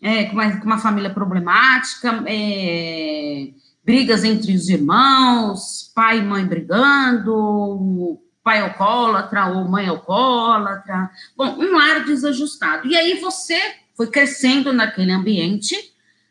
é, 0.01 0.25
com, 0.25 0.33
uma, 0.35 0.57
com, 0.59 0.67
uma, 0.67 0.79
família 0.79 1.11
problemática, 1.11 2.23
é, 2.27 3.49
brigas 3.85 4.25
entre 4.25 4.55
os 4.55 4.69
irmãos, 4.69 5.91
pai 5.95 6.19
e 6.19 6.23
mãe 6.23 6.45
brigando, 6.45 8.21
pai 8.45 8.61
alcoólatra 8.61 9.47
ou 9.47 9.69
mãe 9.69 9.89
alcoólatra. 9.89 11.11
Bom, 11.37 11.57
um 11.59 11.77
lar 11.77 12.05
desajustado. 12.05 12.87
E 12.87 12.95
aí 12.95 13.19
você 13.21 13.59
foi 13.97 14.09
crescendo 14.09 14.73
naquele 14.73 15.13
ambiente, 15.13 15.75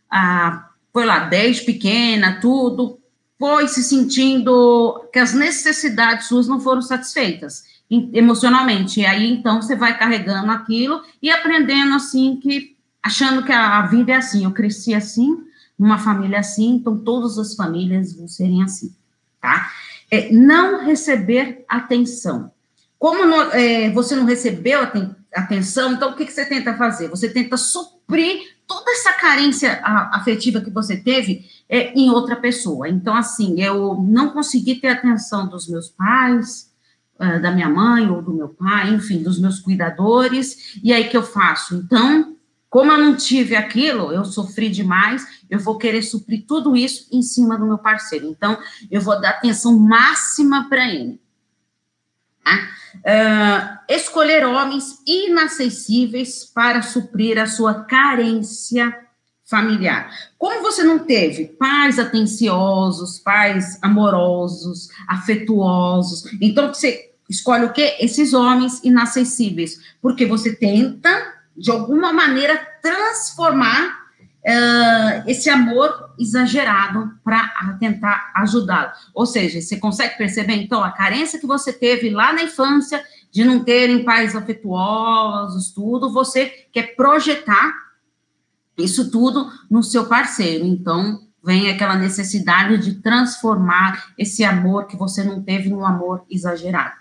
ah, 0.10 0.70
foi 0.94 1.06
lá, 1.06 1.20
10 1.20 1.62
pequena, 1.62 2.40
tudo, 2.40 3.00
foi 3.38 3.68
se 3.68 3.84
sentindo 3.84 5.10
que 5.12 5.20
as 5.20 5.34
necessidades 5.34 6.28
suas 6.28 6.48
não 6.48 6.60
foram 6.60 6.82
satisfeitas 6.82 7.75
emocionalmente. 7.90 9.02
E 9.02 9.06
aí, 9.06 9.32
então, 9.32 9.62
você 9.62 9.76
vai 9.76 9.98
carregando 9.98 10.52
aquilo 10.52 11.02
e 11.22 11.30
aprendendo, 11.30 11.94
assim, 11.96 12.38
que 12.38 12.76
achando 13.06 13.44
que 13.44 13.52
a, 13.52 13.84
vida 13.84 14.14
é 14.14 14.16
assim. 14.16 14.46
Eu 14.46 14.52
cresci 14.52 14.96
assim, 14.96 15.38
numa 15.78 16.00
família 16.00 16.40
assim, 16.40 16.72
então 16.72 16.98
todas 16.98 17.38
as 17.38 17.54
famílias 17.54 18.16
vão 18.16 18.28
serem 18.28 18.64
assim, 18.64 18.96
tá? 19.40 19.70
É, 20.10 20.32
não 20.32 20.84
receber 20.84 21.64
atenção. 21.70 22.52
Como 22.98 23.26
no, 23.26 23.36
é, 23.52 23.92
você 23.92 24.16
não 24.16 24.26
recebeu 24.26 24.82
aten 24.82 25.16
atenção, 25.34 25.94
então 25.94 26.12
o 26.12 26.16
que, 26.16 26.26
que 26.26 26.32
você 26.32 26.46
tenta 26.46 26.78
fazer? 26.78 27.10
Você 27.10 27.28
tenta 27.30 27.58
suprir 27.58 28.56
toda 28.66 28.90
essa 28.92 29.14
carência 29.14 29.82
afetiva 29.84 30.62
que 30.62 30.70
você 30.72 30.96
teve 30.96 31.46
é, 31.68 31.92
em 31.94 32.10
outra 32.10 32.38
pessoa. 32.38 32.88
Então, 32.88 33.14
assim, 33.14 33.62
eu 33.62 33.96
não 33.96 34.30
consegui 34.30 34.76
ter 34.76 34.88
atenção 34.88 35.48
dos 35.48 35.68
meus 35.68 35.90
pais, 35.90 36.72
da 37.18 37.52
minha 37.52 37.70
mãe 37.70 38.10
ou 38.10 38.22
do 38.22 38.34
meu 38.34 38.50
pai, 38.50 38.94
enfim, 38.94 39.24
dos 39.24 39.40
meus 39.40 39.60
cuidadores, 39.60 40.78
e 40.84 40.92
aí 40.92 41.08
que 41.08 41.16
eu 41.16 41.24
faço? 41.24 41.76
Então, 41.76 42.36
como 42.70 42.92
eu 42.92 42.98
não 42.98 43.16
tive 43.16 43.56
aquilo, 43.56 44.12
eu 44.12 44.26
sofri 44.26 44.70
demais, 44.70 45.26
eu 45.50 45.60
vou 45.60 45.78
querer 45.78 46.02
suprir 46.02 46.46
tudo 46.46 46.76
isso 46.76 47.08
em 47.12 47.22
cima 47.22 47.58
do 47.58 47.66
meu 47.66 47.78
parceiro. 47.78 48.28
Então, 48.28 48.58
eu 48.92 49.00
vou 49.00 49.20
dar 49.22 49.30
atenção 49.30 49.80
máxima 49.80 50.68
para 50.68 50.90
ele. 50.90 51.22
Tá? 52.44 52.68
Uh, 52.98 53.94
escolher 53.94 54.46
homens 54.46 55.02
inacessíveis 55.08 56.44
para 56.44 56.82
suprir 56.82 57.40
a 57.40 57.48
sua 57.48 57.86
carência 57.86 59.05
familiar. 59.46 60.10
Como 60.38 60.62
você 60.62 60.84
não 60.84 61.00
teve 61.00 61.46
pais 61.46 62.00
atenciosos, 62.00 63.20
pais 63.20 63.78
amorosos, 63.82 64.90
afetuosos, 65.08 66.26
então 66.42 66.74
você 66.74 67.12
escolhe 67.30 67.66
o 67.66 67.74
quê? 67.74 67.96
Esses 68.00 68.34
homens 68.34 68.82
inacessíveis, 68.84 69.80
porque 70.02 70.26
você 70.26 70.56
tenta 70.56 71.36
de 71.56 71.72
alguma 71.72 72.12
maneira, 72.12 72.60
transformar 72.82 74.06
uh, 74.46 75.24
esse 75.30 75.50
amor 75.50 76.14
exagerado 76.20 77.12
para 77.24 77.78
tentar 77.80 78.32
ajudá-lo. 78.36 78.92
Ou 79.14 79.26
seja, 79.26 79.62
você 79.62 79.78
consegue 79.78 80.18
perceber, 80.18 80.56
então, 80.56 80.84
a 80.84 80.92
carência 80.92 81.40
que 81.40 81.48
você 81.48 81.72
teve 81.72 82.10
lá 82.10 82.34
na 82.34 82.44
infância, 82.44 83.04
de 83.32 83.44
não 83.44 83.64
terem 83.64 84.04
pais 84.04 84.36
afetuosos, 84.36 85.72
tudo, 85.72 86.12
você 86.12 86.46
quer 86.72 86.96
projetar 86.96 87.85
isso 88.84 89.10
tudo 89.10 89.52
no 89.70 89.82
seu 89.84 90.06
parceiro. 90.06 90.66
Então, 90.66 91.22
vem 91.44 91.70
aquela 91.70 91.96
necessidade 91.96 92.78
de 92.78 92.96
transformar 92.96 94.14
esse 94.18 94.44
amor 94.44 94.88
que 94.88 94.98
você 94.98 95.24
não 95.24 95.42
teve 95.44 95.70
num 95.70 95.86
amor 95.86 96.26
exagerado. 96.30 96.96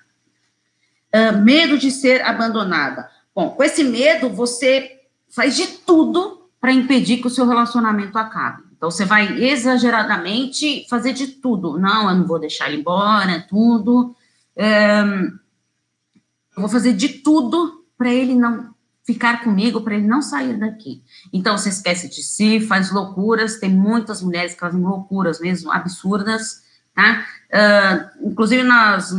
Uh, 1.15 1.39
medo 1.43 1.79
de 1.79 1.91
ser 1.91 2.23
abandonada. 2.23 3.09
Bom, 3.35 3.51
com 3.51 3.63
esse 3.63 3.83
medo, 3.83 4.29
você 4.29 5.01
faz 5.31 5.57
de 5.57 5.67
tudo 5.67 6.49
para 6.61 6.73
impedir 6.73 7.19
que 7.19 7.27
o 7.27 7.31
seu 7.31 7.47
relacionamento 7.47 8.19
acabe. 8.19 8.63
Então, 8.77 8.91
você 8.91 9.05
vai 9.05 9.43
exageradamente 9.43 10.87
fazer 10.91 11.15
de 11.15 11.29
tudo. 11.29 11.79
Não, 11.79 12.11
eu 12.11 12.17
não 12.17 12.27
vou 12.27 12.39
deixar 12.39 12.69
ele 12.69 12.81
embora, 12.81 13.45
tudo. 13.49 14.15
É, 14.55 15.01
eu 15.01 16.61
vou 16.61 16.69
fazer 16.69 16.93
de 16.93 17.09
tudo 17.09 17.85
para 17.97 18.13
ele 18.13 18.35
não 18.35 18.74
ficar 19.05 19.45
comigo, 19.45 19.83
para 19.83 19.95
ele 19.95 20.07
não 20.07 20.23
sair 20.23 20.59
daqui. 20.59 21.03
Então, 21.33 21.57
você 21.57 21.69
esquece 21.69 22.09
de 22.09 22.23
si, 22.23 22.61
faz 22.61 22.91
loucuras. 22.91 23.59
Tem 23.59 23.71
muitas 23.71 24.23
mulheres 24.23 24.55
que 24.55 24.61
fazem 24.61 24.81
loucuras 24.81 25.41
mesmo, 25.41 25.71
absurdas, 25.71 26.63
tá? 26.95 27.27
Uh, 27.53 28.29
inclusive, 28.29 28.63
nas, 28.63 29.13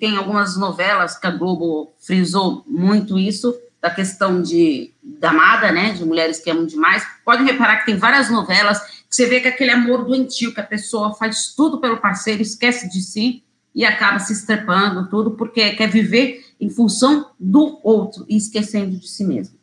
tem 0.00 0.16
algumas 0.16 0.56
novelas 0.56 1.16
que 1.16 1.26
a 1.26 1.30
Globo 1.30 1.92
frisou 1.98 2.64
muito 2.66 3.18
isso, 3.18 3.54
da 3.80 3.90
questão 3.90 4.42
de, 4.42 4.92
da 5.02 5.30
amada, 5.30 5.72
né, 5.72 5.92
de 5.92 6.04
mulheres 6.04 6.38
que 6.38 6.50
amam 6.50 6.66
demais. 6.66 7.06
Pode 7.24 7.44
reparar 7.44 7.78
que 7.78 7.86
tem 7.86 7.96
várias 7.96 8.28
novelas 8.28 8.78
que 9.08 9.16
você 9.16 9.26
vê 9.26 9.40
que 9.40 9.48
aquele 9.48 9.70
amor 9.70 10.04
doentio, 10.04 10.52
que 10.52 10.60
a 10.60 10.66
pessoa 10.66 11.14
faz 11.14 11.54
tudo 11.54 11.80
pelo 11.80 11.96
parceiro, 11.96 12.42
esquece 12.42 12.90
de 12.90 13.00
si 13.00 13.42
e 13.74 13.84
acaba 13.84 14.18
se 14.18 14.32
estrepando 14.32 15.08
tudo, 15.08 15.30
porque 15.32 15.70
quer 15.70 15.88
viver 15.88 16.44
em 16.60 16.68
função 16.68 17.30
do 17.38 17.80
outro 17.82 18.24
e 18.28 18.36
esquecendo 18.36 18.96
de 18.96 19.08
si 19.08 19.24
mesmo. 19.24 19.58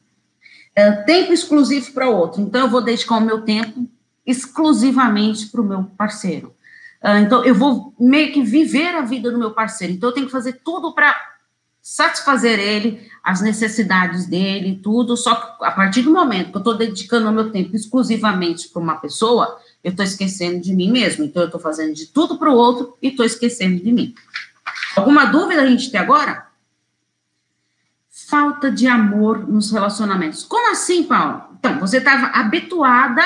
É, 0.75 0.92
tempo 0.92 1.34
exclusivo 1.34 1.92
para 1.92 2.10
o 2.10 2.16
outro. 2.16 2.42
Então, 2.42 2.62
eu 2.62 2.70
vou 2.70 2.82
dedicar 2.82 3.18
o 3.18 3.22
meu 3.22 3.42
tempo 3.42 3.88
exclusivamente 4.25 5.48
para 5.48 5.62
o 5.62 5.63
meu 5.63 5.84
parceiro. 5.98 6.54
Uh, 7.04 7.18
então, 7.20 7.44
eu 7.46 7.56
vou 7.56 7.94
meio 8.00 8.34
que 8.34 8.44
viver 8.44 8.94
a 8.96 9.01
vida 9.01 9.32
do 9.32 9.38
meu 9.38 9.51
parceiro. 9.51 9.94
Então, 9.94 10.10
eu 10.10 10.13
tenho 10.13 10.25
que 10.25 10.32
fazer 10.32 10.62
tudo 10.63 10.94
para 10.94 11.16
satisfazer 11.82 12.60
ele, 12.60 13.10
as 13.24 13.39
necessidades 13.42 14.25
dele, 14.25 14.80
tudo. 14.84 15.16
Só 15.16 15.36
que 15.36 15.66
a 15.66 15.72
partir 15.72 16.01
do 16.01 16.12
momento 16.12 16.51
que 16.51 16.58
eu 16.58 16.60
estou 16.60 16.77
dedicando 16.77 17.30
o 17.30 17.34
meu 17.34 17.51
tempo 17.51 17.75
exclusivamente 17.75 18.68
para 18.70 18.82
uma 18.82 18.96
pessoa, 18.98 19.60
eu 19.84 19.92
estou 19.92 20.06
esquecendo 20.06 20.60
de 20.60 20.75
mim 20.75 20.92
mesmo. 20.92 21.24
Então, 21.24 21.44
eu 21.44 21.48
estou 21.48 21.62
fazendo 21.62 21.94
de 21.94 22.08
tudo 22.08 22.38
para 22.38 22.51
o 22.51 22.56
outro 22.56 22.98
e 23.01 23.08
estou 23.08 23.25
esquecendo 23.25 23.82
de 23.82 23.92
mim. 23.92 24.13
Alguma 24.96 25.25
dúvida 25.25 25.62
a 25.62 25.68
gente 25.68 25.89
tem 25.89 26.00
agora? 26.00 26.47
Falta 28.27 28.69
de 28.69 28.88
amor 28.88 29.48
nos 29.48 29.72
relacionamentos. 29.72 30.43
Como 30.43 30.69
assim, 30.69 31.03
Paulo? 31.03 31.43
Então, 31.57 31.79
você 31.79 32.00
estava 32.00 32.27
habituada 32.27 33.24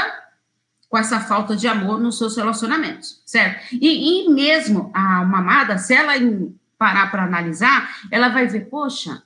com 0.87 0.95
essa 0.95 1.19
falta 1.19 1.55
de 1.55 1.67
amor 1.67 1.99
nos 1.99 2.19
seus 2.19 2.35
relacionamentos, 2.37 3.23
certo? 3.25 3.73
E, 3.73 4.25
e 4.25 4.29
mesmo 4.29 4.91
a 4.93 5.21
uma 5.21 5.39
amada, 5.39 5.79
se 5.79 5.95
ela 5.95 6.13
parar 6.77 7.09
para 7.09 7.23
analisar, 7.23 7.89
ela 8.11 8.29
vai 8.29 8.45
ver, 8.45 8.69
poxa, 8.69 9.23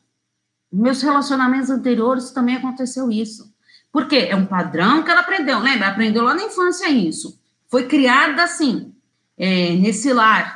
meus 0.71 1.01
relacionamentos 1.01 1.69
anteriores 1.69 2.31
também 2.31 2.55
aconteceu 2.55 3.11
isso. 3.11 3.53
Por 3.91 4.07
quê? 4.07 4.27
É 4.29 4.35
um 4.35 4.45
padrão 4.45 5.03
que 5.03 5.11
ela 5.11 5.21
aprendeu, 5.21 5.59
lembra? 5.59 5.89
Aprendeu 5.89 6.23
lá 6.23 6.33
na 6.33 6.43
infância 6.43 6.89
isso. 6.89 7.37
Foi 7.67 7.85
criada 7.85 8.43
assim, 8.43 8.93
é, 9.37 9.73
nesse 9.73 10.13
lar, 10.13 10.54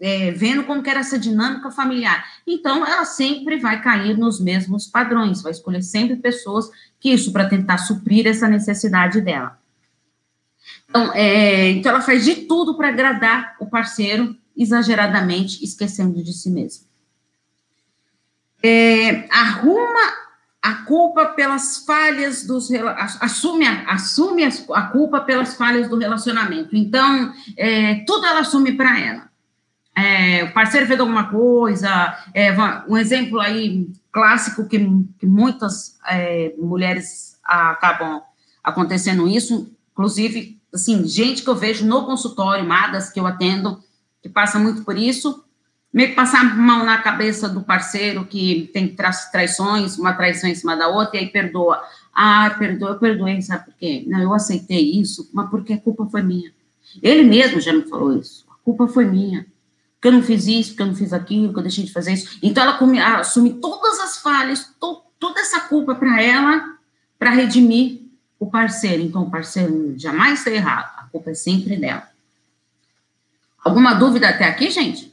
é, 0.00 0.30
vendo 0.32 0.64
como 0.64 0.82
que 0.82 0.90
era 0.90 1.00
essa 1.00 1.18
dinâmica 1.18 1.70
familiar. 1.70 2.24
Então, 2.46 2.86
ela 2.86 3.04
sempre 3.04 3.58
vai 3.58 3.80
cair 3.80 4.16
nos 4.16 4.40
mesmos 4.40 4.86
padrões, 4.86 5.42
vai 5.42 5.52
escolher 5.52 5.82
sempre 5.82 6.16
pessoas 6.16 6.70
que 7.00 7.10
isso, 7.10 7.32
para 7.32 7.48
tentar 7.48 7.78
suprir 7.78 8.26
essa 8.26 8.48
necessidade 8.48 9.20
dela. 9.20 9.58
Então, 10.88 11.12
é, 11.14 11.70
então 11.70 11.92
ela 11.92 12.00
faz 12.00 12.24
de 12.24 12.34
tudo 12.46 12.76
para 12.76 12.88
agradar 12.88 13.56
o 13.60 13.66
parceiro, 13.66 14.36
exageradamente, 14.56 15.62
esquecendo 15.64 16.22
de 16.22 16.32
si 16.32 16.50
mesmo. 16.50 16.86
É, 18.62 19.28
arruma 19.30 20.26
a 20.62 20.74
culpa 20.84 21.26
pelas 21.26 21.84
falhas 21.84 22.44
dos 22.44 22.68
assume 23.20 23.66
a, 23.66 23.92
assume 23.92 24.42
a 24.44 24.82
culpa 24.82 25.20
pelas 25.20 25.54
falhas 25.54 25.88
do 25.88 25.96
relacionamento. 25.96 26.74
Então, 26.74 27.32
é, 27.56 27.96
tudo 28.06 28.26
ela 28.26 28.40
assume 28.40 28.72
para 28.72 28.98
ela. 28.98 29.30
É, 29.96 30.44
o 30.44 30.52
parceiro 30.52 30.86
fez 30.86 31.00
alguma 31.00 31.30
coisa, 31.30 32.18
é, 32.34 32.54
um 32.86 32.98
exemplo 32.98 33.40
aí 33.40 33.88
clássico 34.12 34.68
que, 34.68 34.78
que 35.18 35.26
muitas 35.26 35.98
é, 36.06 36.54
mulheres 36.58 37.38
acabam 37.42 38.20
acontecendo 38.62 39.26
isso, 39.26 39.74
inclusive 39.92 40.60
assim, 40.74 41.06
gente 41.06 41.42
que 41.42 41.48
eu 41.48 41.56
vejo 41.56 41.86
no 41.86 42.04
consultório, 42.04 42.66
madas 42.66 43.10
que 43.10 43.18
eu 43.18 43.26
atendo, 43.26 43.82
que 44.22 44.28
passa 44.28 44.58
muito 44.58 44.84
por 44.84 44.98
isso, 44.98 45.42
meio 45.92 46.10
que 46.10 46.14
passar 46.14 46.44
mão 46.56 46.84
na 46.84 46.98
cabeça 46.98 47.48
do 47.48 47.62
parceiro 47.62 48.26
que 48.26 48.68
tem 48.74 48.94
tra 48.94 49.10
traições, 49.32 49.98
uma 49.98 50.12
traição 50.12 50.50
em 50.50 50.54
cima 50.54 50.76
da 50.76 50.88
outra, 50.88 51.16
e 51.16 51.20
aí 51.20 51.26
perdoa. 51.28 51.82
Ah, 52.14 52.54
perdoa, 52.58 52.90
eu 52.90 52.98
perdoei, 52.98 53.40
sabe 53.40 53.64
por 53.64 53.74
quê? 53.74 54.04
Não, 54.06 54.20
eu 54.20 54.34
aceitei 54.34 54.92
isso, 54.92 55.30
mas 55.32 55.48
porque 55.48 55.72
a 55.72 55.80
culpa 55.80 56.04
foi 56.06 56.22
minha. 56.22 56.52
Ele 57.02 57.22
mesmo 57.22 57.60
já 57.60 57.72
me 57.72 57.82
falou 57.88 58.14
isso. 58.18 58.44
A 58.50 58.54
culpa 58.62 58.86
foi 58.88 59.06
minha. 59.06 59.46
Porque 59.96 60.08
eu 60.08 60.12
não 60.12 60.22
fiz 60.22 60.46
isso, 60.46 60.70
porque 60.70 60.82
eu 60.82 60.86
não 60.86 60.94
fiz 60.94 61.12
aquilo, 61.12 61.46
porque 61.46 61.60
eu 61.60 61.64
deixei 61.64 61.84
de 61.84 61.92
fazer 61.92 62.12
isso. 62.12 62.38
Então 62.42 62.62
ela 62.62 63.18
assume 63.18 63.54
todas 63.54 63.98
as 63.98 64.18
falhas, 64.18 64.64
to, 64.78 65.02
toda 65.18 65.40
essa 65.40 65.60
culpa 65.60 65.94
para 65.94 66.22
ela, 66.22 66.76
para 67.18 67.30
redimir 67.30 68.02
o 68.38 68.46
parceiro. 68.46 69.02
Então 69.02 69.22
o 69.22 69.30
parceiro 69.30 69.94
jamais 69.98 70.40
está 70.40 70.50
errado. 70.50 70.92
A 70.98 71.04
culpa 71.04 71.30
é 71.30 71.34
sempre 71.34 71.76
dela. 71.76 72.08
Alguma 73.64 73.94
dúvida 73.94 74.28
até 74.28 74.44
aqui, 74.44 74.70
gente? 74.70 75.12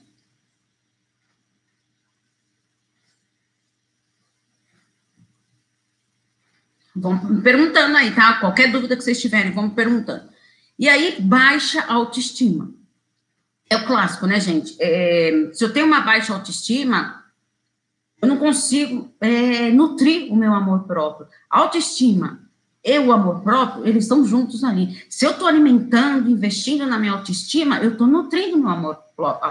Vão 6.95 7.41
perguntando 7.41 7.97
aí, 7.97 8.13
tá? 8.13 8.35
Qualquer 8.39 8.71
dúvida 8.71 8.95
que 8.95 9.03
vocês 9.03 9.19
tiverem, 9.19 9.51
vamos 9.51 9.73
perguntando. 9.73 10.29
E 10.77 10.87
aí, 10.87 11.19
baixa 11.19 11.83
autoestima. 11.85 12.71
É 13.69 13.77
o 13.77 13.85
clássico, 13.85 14.27
né, 14.27 14.39
gente? 14.39 14.75
É, 14.79 15.49
se 15.53 15.63
eu 15.63 15.73
tenho 15.73 15.87
uma 15.87 16.01
baixa 16.01 16.33
autoestima, 16.33 17.23
eu 18.21 18.27
não 18.27 18.37
consigo 18.37 19.13
é, 19.19 19.69
nutrir 19.71 20.31
o 20.31 20.35
meu 20.35 20.53
amor 20.53 20.83
próprio. 20.83 21.27
autoestima 21.49 22.43
e 22.83 22.99
o 22.99 23.13
amor 23.13 23.41
próprio, 23.41 23.87
eles 23.87 24.03
estão 24.03 24.25
juntos 24.25 24.61
ali. 24.63 25.01
Se 25.09 25.25
eu 25.25 25.31
estou 25.31 25.47
alimentando, 25.47 26.29
investindo 26.29 26.85
na 26.85 26.99
minha 26.99 27.13
autoestima, 27.13 27.77
eu 27.77 27.93
estou 27.93 28.05
nutrindo 28.05 28.57
meu 28.57 28.69
amor, 28.69 28.99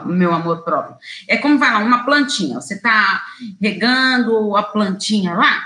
meu 0.05 0.35
amor 0.35 0.63
próprio. 0.63 0.97
É 1.27 1.39
como 1.39 1.59
vai 1.59 1.73
lá, 1.73 1.79
uma 1.79 2.05
plantinha. 2.05 2.61
Você 2.61 2.75
está 2.75 3.25
regando 3.59 4.55
a 4.55 4.63
plantinha 4.63 5.35
lá, 5.35 5.63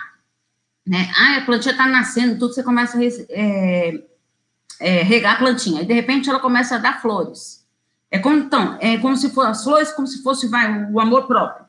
né? 0.86 1.10
Ah, 1.16 1.38
a 1.38 1.44
plantinha 1.44 1.72
está 1.72 1.88
nascendo, 1.88 2.38
tudo, 2.38 2.54
você 2.54 2.62
começa 2.62 2.96
a 2.96 3.04
é, 3.30 4.00
é, 4.78 5.02
regar 5.02 5.34
a 5.34 5.38
plantinha, 5.38 5.82
e 5.82 5.86
de 5.86 5.92
repente 5.92 6.30
ela 6.30 6.38
começa 6.38 6.76
a 6.76 6.78
dar 6.78 7.02
flores. 7.02 7.65
É 8.10 8.18
como, 8.18 8.36
então, 8.36 8.76
é 8.80 8.96
como 8.98 9.16
se 9.16 9.30
fosse 9.30 9.50
as 9.50 9.64
flores, 9.64 9.92
como 9.92 10.06
se 10.06 10.22
fosse 10.22 10.48
vai, 10.48 10.90
o 10.90 11.00
amor 11.00 11.26
próprio. 11.26 11.66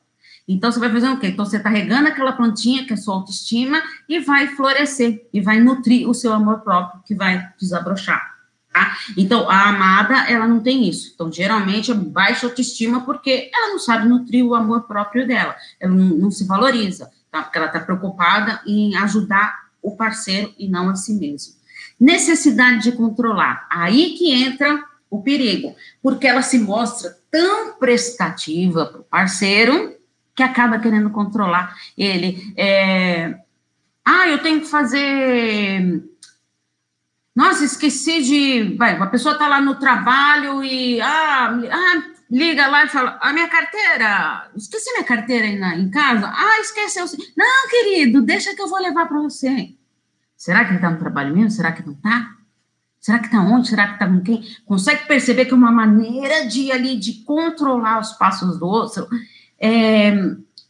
Então, 0.48 0.72
você 0.72 0.80
vai 0.80 0.92
fazer 0.92 1.10
o 1.10 1.20
quê? 1.20 1.28
Então, 1.28 1.46
você 1.46 1.58
está 1.58 1.70
regando 1.70 2.08
aquela 2.08 2.32
plantinha, 2.32 2.86
que 2.86 2.94
é 2.94 2.96
sua 2.96 3.16
autoestima, 3.16 3.82
e 4.08 4.20
vai 4.20 4.48
florescer, 4.48 5.28
e 5.34 5.42
vai 5.42 5.60
nutrir 5.60 6.08
o 6.08 6.14
seu 6.14 6.32
amor 6.32 6.62
próprio, 6.62 7.02
que 7.06 7.14
vai 7.14 7.50
desabrochar. 7.60 8.38
Tá? 8.72 8.98
Então, 9.18 9.50
a 9.50 9.70
amada, 9.70 10.30
ela 10.30 10.48
não 10.48 10.62
tem 10.62 10.88
isso. 10.88 11.12
Então, 11.14 11.32
geralmente, 11.32 11.92
é 11.92 11.94
baixa 11.94 12.48
autoestima, 12.48 13.02
porque 13.02 13.52
ela 13.54 13.72
não 13.72 13.80
sabe 13.80 14.08
nutrir 14.08 14.46
o 14.46 14.56
amor 14.56 14.84
próprio 14.84 15.28
dela. 15.28 15.56
Ela 15.80 15.94
não, 15.94 16.06
não 16.18 16.32
se 16.32 16.46
valoriza 16.46 17.12
tá? 17.32 17.44
Porque 17.44 17.58
ela 17.58 17.68
está 17.68 17.80
preocupada 17.80 18.62
em 18.66 18.96
ajudar 18.98 19.68
o 19.82 19.96
parceiro 19.96 20.54
e 20.58 20.68
não 20.68 20.90
a 20.90 20.96
si 20.96 21.14
mesmo. 21.14 21.56
Necessidade 22.00 22.84
de 22.84 22.92
controlar. 22.92 23.68
Aí 23.70 24.16
que 24.18 24.32
entra 24.32 24.84
o 25.10 25.22
perigo, 25.22 25.76
porque 26.02 26.28
ela 26.28 26.42
se 26.42 26.60
mostra 26.60 27.18
tão 27.32 27.74
prestativa 27.74 28.86
para 28.86 29.02
o 29.02 29.04
parceiro 29.04 29.96
que 30.36 30.44
acaba 30.44 30.80
querendo 30.80 31.10
controlar 31.10 31.76
ele. 31.98 32.54
É... 32.56 33.40
Ah, 34.06 34.28
eu 34.30 34.42
tenho 34.42 34.62
que 34.62 34.68
fazer. 34.68 36.04
Nossa, 37.36 37.66
esqueci 37.66 38.22
de. 38.24 38.76
Vai, 38.78 38.96
uma 38.96 39.08
pessoa 39.08 39.34
está 39.34 39.48
lá 39.48 39.60
no 39.60 39.76
trabalho 39.76 40.64
e. 40.64 41.02
Ah, 41.02 41.50
ah, 41.72 42.04
liga 42.32 42.68
lá 42.68 42.86
e 42.86 42.90
fala: 42.90 43.20
a 43.22 43.34
minha 43.34 43.48
carteira, 43.48 44.50
esqueci 44.56 44.92
minha 44.94 45.04
carteira 45.04 45.46
aí 45.46 45.58
na, 45.58 45.76
em 45.76 45.90
casa. 45.90 46.32
Ah, 46.34 46.60
esqueceu. 46.62 47.06
Não, 47.36 47.68
querido, 47.70 48.22
deixa 48.22 48.56
que 48.56 48.62
eu 48.62 48.70
vou 48.70 48.80
levar 48.80 49.08
para 49.08 49.20
você. 49.20 49.74
Será 50.38 50.64
que 50.64 50.70
ele 50.70 50.78
está 50.78 50.90
no 50.90 51.00
trabalho 51.00 51.36
mesmo? 51.36 51.52
Será 51.52 51.72
que 51.72 51.86
não 51.86 51.94
está? 51.94 52.37
Será 53.08 53.20
que 53.20 53.28
está 53.28 53.40
onde? 53.40 53.70
Será 53.70 53.88
que 53.88 53.94
está 53.94 54.06
com 54.06 54.20
quem? 54.20 54.44
Consegue 54.66 55.08
perceber 55.08 55.46
que 55.46 55.54
é 55.54 55.56
uma 55.56 55.72
maneira 55.72 56.46
de 56.46 56.74
ali 56.74 56.98
de 56.98 57.24
controlar 57.24 58.02
os 58.02 58.12
passos 58.12 58.60
do 58.60 58.68
outro 58.68 59.08
é, 59.58 60.10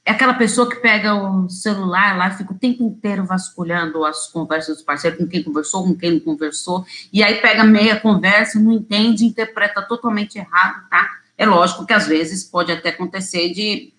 é 0.06 0.12
aquela 0.12 0.36
pessoa 0.36 0.70
que 0.70 0.76
pega 0.76 1.16
o 1.16 1.50
celular 1.50 2.16
lá, 2.16 2.30
fica 2.30 2.54
o 2.54 2.60
tempo 2.60 2.84
inteiro 2.84 3.26
vasculhando 3.26 4.06
as 4.06 4.28
conversas 4.28 4.78
do 4.78 4.84
parceiro, 4.84 5.18
com 5.18 5.26
quem 5.26 5.42
conversou, 5.42 5.84
com 5.84 5.96
quem 5.96 6.12
não 6.12 6.20
conversou, 6.20 6.86
e 7.12 7.24
aí 7.24 7.42
pega 7.42 7.64
meia 7.64 8.00
conversa, 8.00 8.60
não 8.60 8.72
entende, 8.72 9.26
interpreta 9.26 9.82
totalmente 9.82 10.38
errado, 10.38 10.88
tá? 10.92 11.10
É 11.36 11.44
lógico 11.44 11.88
que 11.88 11.94
às 11.94 12.06
vezes 12.06 12.44
pode 12.44 12.72
até 12.72 12.90
acontecer 12.90 13.52
de 13.52 13.92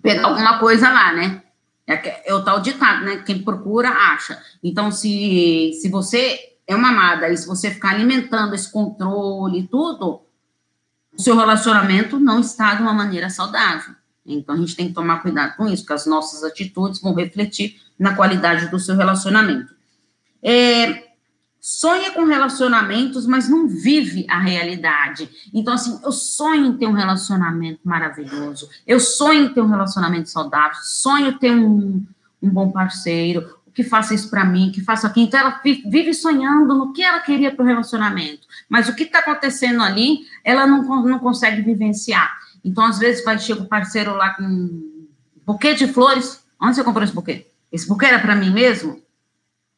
pegar 0.00 0.28
alguma 0.28 0.60
coisa 0.60 0.88
lá, 0.90 1.12
né? 1.12 1.42
É, 1.88 2.30
é 2.30 2.32
o 2.32 2.44
tal 2.44 2.60
ditado, 2.60 3.04
né? 3.04 3.16
Quem 3.26 3.42
procura, 3.42 3.88
acha. 3.90 4.40
Então, 4.62 4.92
se, 4.92 5.72
se 5.82 5.88
você 5.88 6.53
é 6.66 6.74
uma 6.74 6.88
amada 6.88 7.28
e 7.28 7.36
se 7.36 7.46
você 7.46 7.70
ficar 7.70 7.90
alimentando 7.90 8.54
esse 8.54 8.70
controle 8.70 9.60
e 9.60 9.66
tudo, 9.68 10.22
o 11.16 11.22
seu 11.22 11.36
relacionamento 11.36 12.18
não 12.18 12.40
está 12.40 12.74
de 12.74 12.82
uma 12.82 12.92
maneira 12.92 13.30
saudável. 13.30 13.94
Então, 14.26 14.54
a 14.54 14.58
gente 14.58 14.74
tem 14.74 14.88
que 14.88 14.94
tomar 14.94 15.20
cuidado 15.20 15.56
com 15.56 15.66
isso, 15.66 15.82
porque 15.82 15.92
as 15.92 16.06
nossas 16.06 16.42
atitudes 16.42 17.00
vão 17.00 17.14
refletir 17.14 17.80
na 17.98 18.14
qualidade 18.16 18.68
do 18.68 18.78
seu 18.78 18.96
relacionamento. 18.96 19.74
É, 20.42 21.04
sonha 21.60 22.10
com 22.10 22.24
relacionamentos, 22.24 23.26
mas 23.26 23.48
não 23.48 23.68
vive 23.68 24.26
a 24.28 24.38
realidade. 24.38 25.30
Então, 25.52 25.74
assim, 25.74 26.00
eu 26.02 26.12
sonho 26.12 26.66
em 26.66 26.76
ter 26.76 26.86
um 26.86 26.92
relacionamento 26.92 27.80
maravilhoso, 27.84 28.68
eu 28.86 28.98
sonho 28.98 29.44
em 29.44 29.54
ter 29.54 29.60
um 29.60 29.68
relacionamento 29.68 30.30
saudável, 30.30 30.78
sonho 30.82 31.28
em 31.28 31.38
ter 31.38 31.52
um, 31.52 32.04
um 32.42 32.50
bom 32.50 32.70
parceiro, 32.70 33.58
que 33.74 33.82
faça 33.82 34.14
isso 34.14 34.30
para 34.30 34.44
mim, 34.44 34.70
que 34.72 34.80
faça 34.80 35.08
aquilo. 35.08 35.26
Então, 35.26 35.40
ela 35.40 35.60
vive 35.62 36.14
sonhando 36.14 36.74
no 36.74 36.92
que 36.92 37.02
ela 37.02 37.20
queria 37.20 37.52
para 37.54 37.64
o 37.64 37.66
relacionamento, 37.66 38.46
mas 38.68 38.88
o 38.88 38.94
que 38.94 39.02
está 39.02 39.18
acontecendo 39.18 39.82
ali, 39.82 40.20
ela 40.44 40.66
não, 40.66 40.82
não 41.04 41.18
consegue 41.18 41.60
vivenciar. 41.60 42.38
Então, 42.64 42.84
às 42.84 42.98
vezes, 42.98 43.24
vai 43.24 43.38
chegar 43.38 43.62
o 43.62 43.68
parceiro 43.68 44.14
lá 44.14 44.30
com 44.30 44.44
um 44.44 45.06
buquê 45.44 45.74
de 45.74 45.88
flores. 45.88 46.44
Onde 46.60 46.76
você 46.76 46.84
comprou 46.84 47.04
esse 47.04 47.12
buquê? 47.12 47.46
Esse 47.70 47.88
buquê 47.88 48.06
era 48.06 48.20
para 48.20 48.36
mim 48.36 48.50
mesmo? 48.50 49.02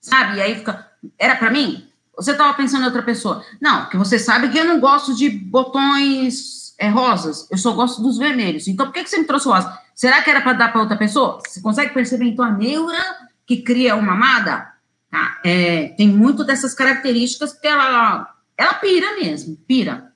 Sabe? 0.00 0.36
E 0.36 0.40
aí 0.42 0.54
fica, 0.56 0.86
era 1.18 1.34
para 1.34 1.50
mim? 1.50 1.88
Você 2.16 2.32
estava 2.32 2.54
pensando 2.54 2.82
em 2.82 2.86
outra 2.86 3.02
pessoa? 3.02 3.44
Não, 3.60 3.82
porque 3.82 3.96
você 3.96 4.18
sabe 4.18 4.48
que 4.50 4.58
eu 4.58 4.64
não 4.64 4.78
gosto 4.78 5.14
de 5.14 5.28
botões 5.28 6.74
é, 6.78 6.88
rosas, 6.88 7.48
eu 7.50 7.58
só 7.58 7.72
gosto 7.72 8.02
dos 8.02 8.18
vermelhos. 8.18 8.68
Então, 8.68 8.86
por 8.86 8.92
que, 8.92 9.02
que 9.02 9.10
você 9.10 9.18
me 9.18 9.24
trouxe 9.24 9.48
rosa? 9.48 9.78
Será 9.94 10.22
que 10.22 10.30
era 10.30 10.40
para 10.40 10.52
dar 10.52 10.72
para 10.72 10.80
outra 10.80 10.96
pessoa? 10.96 11.40
Você 11.46 11.60
consegue 11.60 11.92
perceber, 11.92 12.26
então, 12.26 12.44
a 12.44 12.50
neura 12.50 13.25
que 13.46 13.58
cria 13.58 13.96
uma 13.96 14.12
amada? 14.12 14.72
Tá? 15.10 15.40
É, 15.44 15.88
tem 15.90 16.08
muito 16.08 16.44
dessas 16.44 16.74
características 16.74 17.52
que 17.52 17.66
ela, 17.66 18.34
ela 18.56 18.74
pira 18.74 19.14
mesmo, 19.16 19.56
pira. 19.66 20.12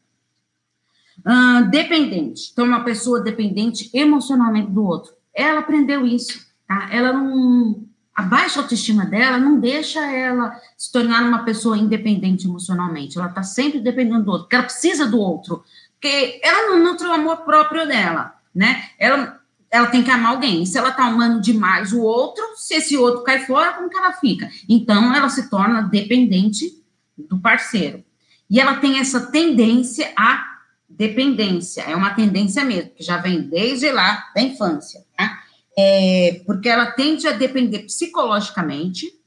Uh, 1.21 1.71
dependente. 1.71 2.51
Então, 2.53 2.65
uma 2.65 2.83
pessoa 2.83 3.21
dependente 3.21 3.91
emocionalmente 3.93 4.71
do 4.71 4.85
outro. 4.85 5.13
Ela 5.35 5.61
aprendeu 5.61 6.07
isso, 6.07 6.47
tá? 6.67 6.89
Ela 6.91 7.13
não 7.13 7.87
a 8.21 8.23
baixa 8.23 8.61
autoestima 8.61 9.07
dela 9.07 9.39
não 9.39 9.59
deixa 9.59 10.01
ela 10.01 10.55
se 10.77 10.93
tornar 10.93 11.23
uma 11.23 11.43
pessoa 11.43 11.79
independente 11.79 12.47
emocionalmente. 12.47 13.17
Ela 13.17 13.29
está 13.29 13.43
sempre 13.43 13.81
dependendo 13.81 14.25
do 14.25 14.31
outro, 14.31 14.45
porque 14.45 14.57
ela 14.57 14.65
precisa 14.65 15.07
do 15.07 15.19
outro. 15.19 15.65
Porque 15.93 16.39
ela 16.43 16.69
não 16.69 16.85
nutre 16.85 17.07
o 17.07 17.13
amor 17.13 17.39
próprio 17.39 17.87
dela, 17.87 18.35
né? 18.55 18.91
Ela, 18.99 19.40
ela 19.71 19.87
tem 19.87 20.03
que 20.03 20.11
amar 20.11 20.33
alguém. 20.33 20.67
Se 20.67 20.77
ela 20.77 20.91
está 20.91 21.07
amando 21.07 21.41
demais 21.41 21.93
o 21.93 22.01
outro, 22.01 22.45
se 22.57 22.75
esse 22.75 22.97
outro 22.97 23.23
cai 23.23 23.47
fora, 23.47 23.73
como 23.73 23.89
que 23.89 23.97
ela 23.97 24.13
fica? 24.13 24.51
Então, 24.69 25.15
ela 25.15 25.29
se 25.29 25.49
torna 25.49 25.83
dependente 25.83 26.83
do 27.17 27.39
parceiro. 27.39 28.05
E 28.49 28.59
ela 28.59 28.77
tem 28.77 28.99
essa 28.99 29.31
tendência 29.31 30.13
à 30.17 30.45
dependência. 30.89 31.83
É 31.83 31.95
uma 31.95 32.11
tendência 32.11 32.65
mesmo, 32.65 32.91
que 32.91 33.03
já 33.05 33.19
vem 33.19 33.43
desde 33.43 33.91
lá 33.93 34.31
da 34.35 34.43
infância, 34.43 35.05
tá? 35.17 35.41
é, 35.77 36.43
porque 36.45 36.69
ela 36.69 36.91
tende 36.91 37.27
a 37.27 37.33
depender 37.33 37.81
psicologicamente 37.81 39.19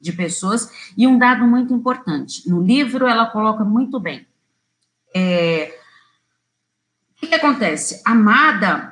de 0.00 0.12
pessoas, 0.12 0.68
e 0.98 1.06
um 1.06 1.16
dado 1.16 1.46
muito 1.46 1.72
importante, 1.72 2.48
no 2.48 2.60
livro 2.60 3.06
ela 3.06 3.26
coloca 3.26 3.64
muito 3.64 4.00
bem. 4.00 4.26
É, 5.14 5.78
o 7.22 7.26
que, 7.28 7.34
acontece? 7.34 8.02
Amada, 8.04 8.91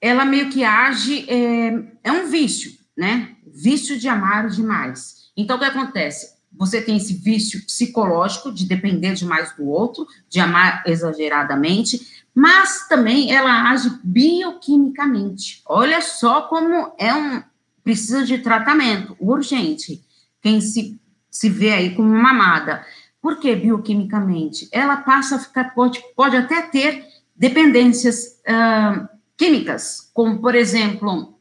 ela 0.00 0.24
meio 0.24 0.50
que 0.50 0.64
age, 0.64 1.26
é, 1.28 1.84
é 2.04 2.12
um 2.12 2.28
vício, 2.28 2.72
né? 2.96 3.36
Vício 3.46 3.98
de 3.98 4.08
amar 4.08 4.48
demais. 4.48 5.30
Então, 5.36 5.56
o 5.56 5.58
que 5.58 5.64
acontece? 5.64 6.38
Você 6.52 6.80
tem 6.80 6.96
esse 6.96 7.14
vício 7.14 7.64
psicológico 7.64 8.52
de 8.52 8.66
depender 8.66 9.14
demais 9.14 9.54
do 9.56 9.66
outro, 9.66 10.06
de 10.28 10.40
amar 10.40 10.82
exageradamente, 10.86 12.24
mas 12.34 12.88
também 12.88 13.32
ela 13.32 13.70
age 13.70 13.90
bioquimicamente. 14.02 15.62
Olha 15.66 16.00
só 16.00 16.42
como 16.42 16.92
é 16.98 17.14
um 17.14 17.42
precisa 17.88 18.22
de 18.22 18.38
tratamento 18.38 19.16
urgente. 19.18 20.04
Quem 20.42 20.60
se, 20.60 21.00
se 21.30 21.48
vê 21.48 21.72
aí 21.72 21.94
como 21.94 22.10
uma 22.10 22.30
amada. 22.30 22.84
Por 23.20 23.40
que 23.40 23.56
bioquimicamente? 23.56 24.68
Ela 24.70 24.98
passa 24.98 25.36
a 25.36 25.38
ficar, 25.38 25.74
pode, 25.74 26.02
pode 26.14 26.36
até 26.36 26.62
ter 26.62 27.06
dependências 27.34 28.38
uh, 28.46 29.08
químicas, 29.38 30.10
como, 30.12 30.40
por 30.40 30.56
exemplo, 30.56 31.38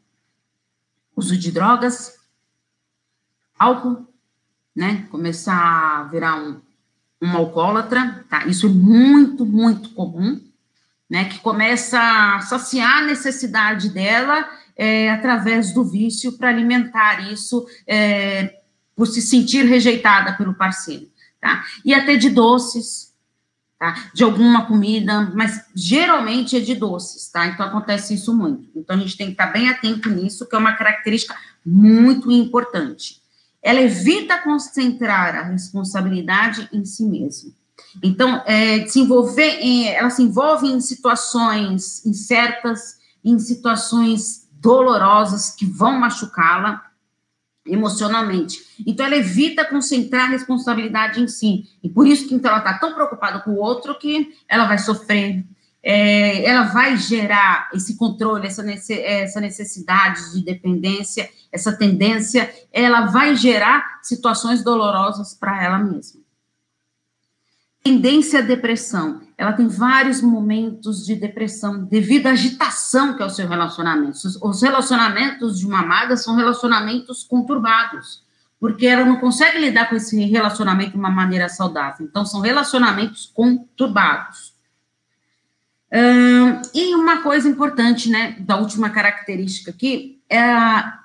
uso 1.15 1.35
de 1.35 1.51
drogas, 1.51 2.15
álcool, 3.57 4.07
né? 4.75 5.07
Começar 5.09 5.55
a 5.57 6.03
virar 6.03 6.35
um, 6.35 6.61
uma 7.19 7.39
alcoólatra, 7.39 8.23
tá? 8.29 8.45
Isso 8.45 8.67
é 8.67 8.69
muito, 8.69 9.43
muito 9.43 9.89
comum, 9.89 10.39
né? 11.09 11.25
Que 11.25 11.39
começa 11.39 11.99
a 11.99 12.39
saciar 12.41 12.99
a 12.99 13.05
necessidade 13.07 13.89
dela 13.89 14.47
é, 14.75 15.09
através 15.09 15.73
do 15.73 15.83
vício 15.83 16.37
para 16.37 16.49
alimentar 16.49 17.31
isso 17.31 17.67
é, 17.87 18.61
por 18.95 19.07
se 19.07 19.23
sentir 19.23 19.65
rejeitada 19.65 20.37
pelo 20.37 20.53
parceiro, 20.53 21.09
tá? 21.41 21.65
E 21.83 21.95
até 21.95 22.15
de 22.15 22.29
doces, 22.29 23.11
tá? 23.79 24.09
De 24.13 24.23
alguma 24.23 24.65
comida, 24.65 25.31
mas 25.33 25.65
geralmente 25.75 26.57
é 26.57 26.59
de 26.59 26.75
doces, 26.75 27.29
tá? 27.29 27.45
Então 27.47 27.65
acontece 27.65 28.13
isso 28.13 28.35
muito. 28.35 28.69
Então 28.75 28.95
a 28.95 28.99
gente 28.99 29.17
tem 29.17 29.27
que 29.27 29.33
estar 29.33 29.47
bem 29.47 29.69
atento 29.69 30.09
nisso, 30.09 30.47
que 30.47 30.55
é 30.55 30.59
uma 30.59 30.73
característica 30.73 31.35
muito 31.65 32.31
importante. 32.31 33.21
Ela 33.61 33.81
evita 33.81 34.39
concentrar 34.39 35.35
a 35.35 35.43
responsabilidade 35.43 36.69
em 36.71 36.85
si 36.85 37.05
mesma. 37.05 37.51
Então, 38.01 38.41
é, 38.45 38.85
se 38.85 38.99
envolver 38.99 39.59
em, 39.59 39.87
ela 39.89 40.09
se 40.09 40.23
envolve 40.23 40.67
em 40.67 40.79
situações 40.79 42.05
incertas, 42.05 42.97
em 43.23 43.37
situações 43.39 44.47
dolorosas 44.51 45.51
que 45.51 45.65
vão 45.65 45.99
machucá-la 45.99 46.86
emocionalmente. 47.67 48.59
Então, 48.85 49.05
ela 49.05 49.15
evita 49.15 49.65
concentrar 49.65 50.25
a 50.25 50.31
responsabilidade 50.31 51.21
em 51.21 51.27
si. 51.27 51.65
E 51.83 51.89
por 51.89 52.07
isso 52.07 52.27
que 52.27 52.35
então, 52.35 52.51
ela 52.51 52.59
está 52.59 52.77
tão 52.77 52.93
preocupada 52.93 53.39
com 53.39 53.51
o 53.51 53.57
outro 53.57 53.97
que 53.97 54.35
ela 54.47 54.65
vai 54.65 54.77
sofrer, 54.77 55.43
é, 55.83 56.43
ela 56.43 56.63
vai 56.63 56.97
gerar 56.97 57.69
esse 57.73 57.95
controle, 57.95 58.47
essa, 58.47 58.63
essa 58.91 59.39
necessidade 59.39 60.33
de 60.33 60.43
dependência, 60.43 61.29
essa 61.51 61.71
tendência, 61.71 62.53
ela 62.73 63.05
vai 63.05 63.35
gerar 63.35 63.99
situações 64.03 64.63
dolorosas 64.63 65.33
para 65.33 65.63
ela 65.63 65.77
mesma. 65.77 66.19
Tendência 67.83 68.39
à 68.39 68.41
depressão. 68.41 69.26
Ela 69.37 69.53
tem 69.53 69.67
vários 69.67 70.19
momentos 70.19 71.05
de 71.05 71.15
depressão 71.15 71.85
devido 71.85 72.25
à 72.25 72.31
agitação 72.31 73.15
que 73.15 73.21
é 73.21 73.25
o 73.25 73.29
seu 73.29 73.47
relacionamento. 73.47 74.17
Os 74.41 74.61
relacionamentos 74.63 75.59
de 75.59 75.67
uma 75.67 75.81
amada 75.81 76.17
são 76.17 76.35
relacionamentos 76.35 77.23
conturbados, 77.23 78.23
porque 78.59 78.87
ela 78.87 79.05
não 79.05 79.17
consegue 79.17 79.59
lidar 79.59 79.89
com 79.89 79.95
esse 79.95 80.19
relacionamento 80.25 80.91
de 80.91 80.97
uma 80.97 81.11
maneira 81.11 81.47
saudável. 81.47 82.07
Então, 82.07 82.25
são 82.25 82.41
relacionamentos 82.41 83.31
conturbados. 83.31 84.55
Hum, 85.93 86.59
e 86.73 86.95
uma 86.95 87.21
coisa 87.21 87.47
importante, 87.47 88.09
né, 88.09 88.35
da 88.39 88.57
última 88.57 88.89
característica 88.89 89.69
aqui, 89.69 90.19
é 90.27 90.39
a 90.39 90.99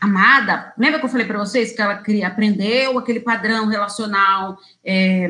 amada. 0.00 0.72
Lembra 0.78 1.00
que 1.00 1.04
eu 1.04 1.10
falei 1.10 1.26
para 1.26 1.38
vocês 1.38 1.72
que 1.72 1.82
ela 1.82 1.96
queria, 1.96 2.28
aprendeu 2.28 2.96
aquele 2.96 3.18
padrão 3.18 3.66
relacional, 3.66 4.56
é, 4.84 5.28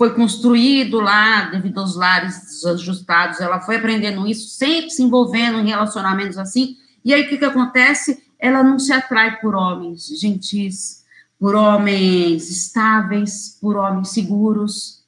foi 0.00 0.14
construído 0.14 0.98
lá 0.98 1.50
devido 1.50 1.78
aos 1.78 1.94
lares 1.94 2.40
desajustados, 2.40 3.38
ela 3.38 3.60
foi 3.60 3.76
aprendendo 3.76 4.26
isso, 4.26 4.48
sempre 4.48 4.88
se 4.88 5.02
envolvendo 5.02 5.58
em 5.58 5.68
relacionamentos 5.68 6.38
assim, 6.38 6.78
e 7.04 7.12
aí 7.12 7.24
o 7.24 7.28
que, 7.28 7.36
que 7.36 7.44
acontece? 7.44 8.24
Ela 8.38 8.62
não 8.62 8.78
se 8.78 8.94
atrai 8.94 9.38
por 9.42 9.54
homens 9.54 10.06
gentis, 10.18 11.04
por 11.38 11.54
homens 11.54 12.48
estáveis, 12.48 13.58
por 13.60 13.76
homens 13.76 14.08
seguros, 14.08 15.04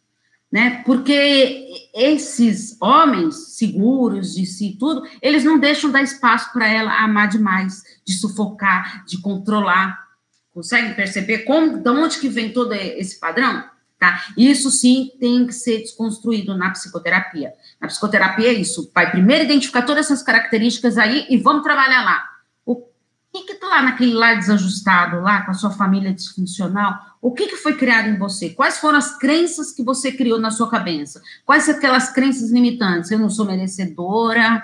né? 0.53 0.83
Porque 0.85 1.89
esses 1.95 2.77
homens 2.79 3.57
seguros 3.57 4.35
de 4.35 4.45
si 4.45 4.77
tudo, 4.79 5.09
eles 5.23 5.43
não 5.43 5.59
deixam 5.59 5.91
dar 5.91 6.03
espaço 6.03 6.53
para 6.53 6.69
ela 6.69 7.03
amar 7.03 7.29
demais, 7.29 7.83
de 8.07 8.13
sufocar, 8.13 9.07
de 9.07 9.17
controlar. 9.23 9.99
Consegue 10.53 10.93
perceber 10.93 11.47
como, 11.47 11.79
de 11.79 11.89
onde 11.89 12.19
que 12.19 12.29
vem 12.29 12.53
todo 12.53 12.75
esse 12.75 13.19
padrão? 13.19 13.72
Tá? 14.03 14.25
Isso 14.37 14.69
sim 14.69 15.12
tem 15.21 15.47
que 15.47 15.53
ser 15.53 15.79
desconstruído 15.79 16.59
na 16.59 16.71
psicoterapia. 16.71 17.53
Na 17.81 17.87
psicoterapia 17.87 18.49
é 18.49 18.53
isso, 18.53 18.91
vai 18.93 19.09
primeiro 19.12 19.45
identificar 19.45 19.83
todas 19.83 20.07
essas 20.07 20.25
características 20.25 20.99
aí 20.99 21.25
e 21.31 21.37
vamos 21.37 21.62
trabalhar 21.62 22.03
lá 22.03 22.33
que 23.33 23.45
que 23.45 23.55
tá 23.55 23.67
lá 23.67 23.83
naquele 23.83 24.12
lar 24.12 24.37
desajustado, 24.37 25.21
lá 25.21 25.43
com 25.43 25.53
a 25.53 25.55
sua 25.55 25.71
família 25.71 26.12
disfuncional? 26.12 26.99
O 27.21 27.33
que 27.33 27.47
que 27.47 27.57
foi 27.57 27.75
criado 27.77 28.09
em 28.09 28.19
você? 28.19 28.51
Quais 28.51 28.79
foram 28.79 28.99
as 28.99 29.17
crenças 29.17 29.73
que 29.73 29.83
você 29.83 30.12
criou 30.12 30.38
na 30.38 30.51
sua 30.51 30.69
cabeça? 30.69 31.23
Quais 31.47 31.65
são 31.65 31.75
aquelas 31.75 32.12
crenças 32.12 32.51
limitantes? 32.51 33.11
Eu 33.11 33.19
não 33.19 33.31
sou 33.31 33.47
merecedora, 33.47 34.62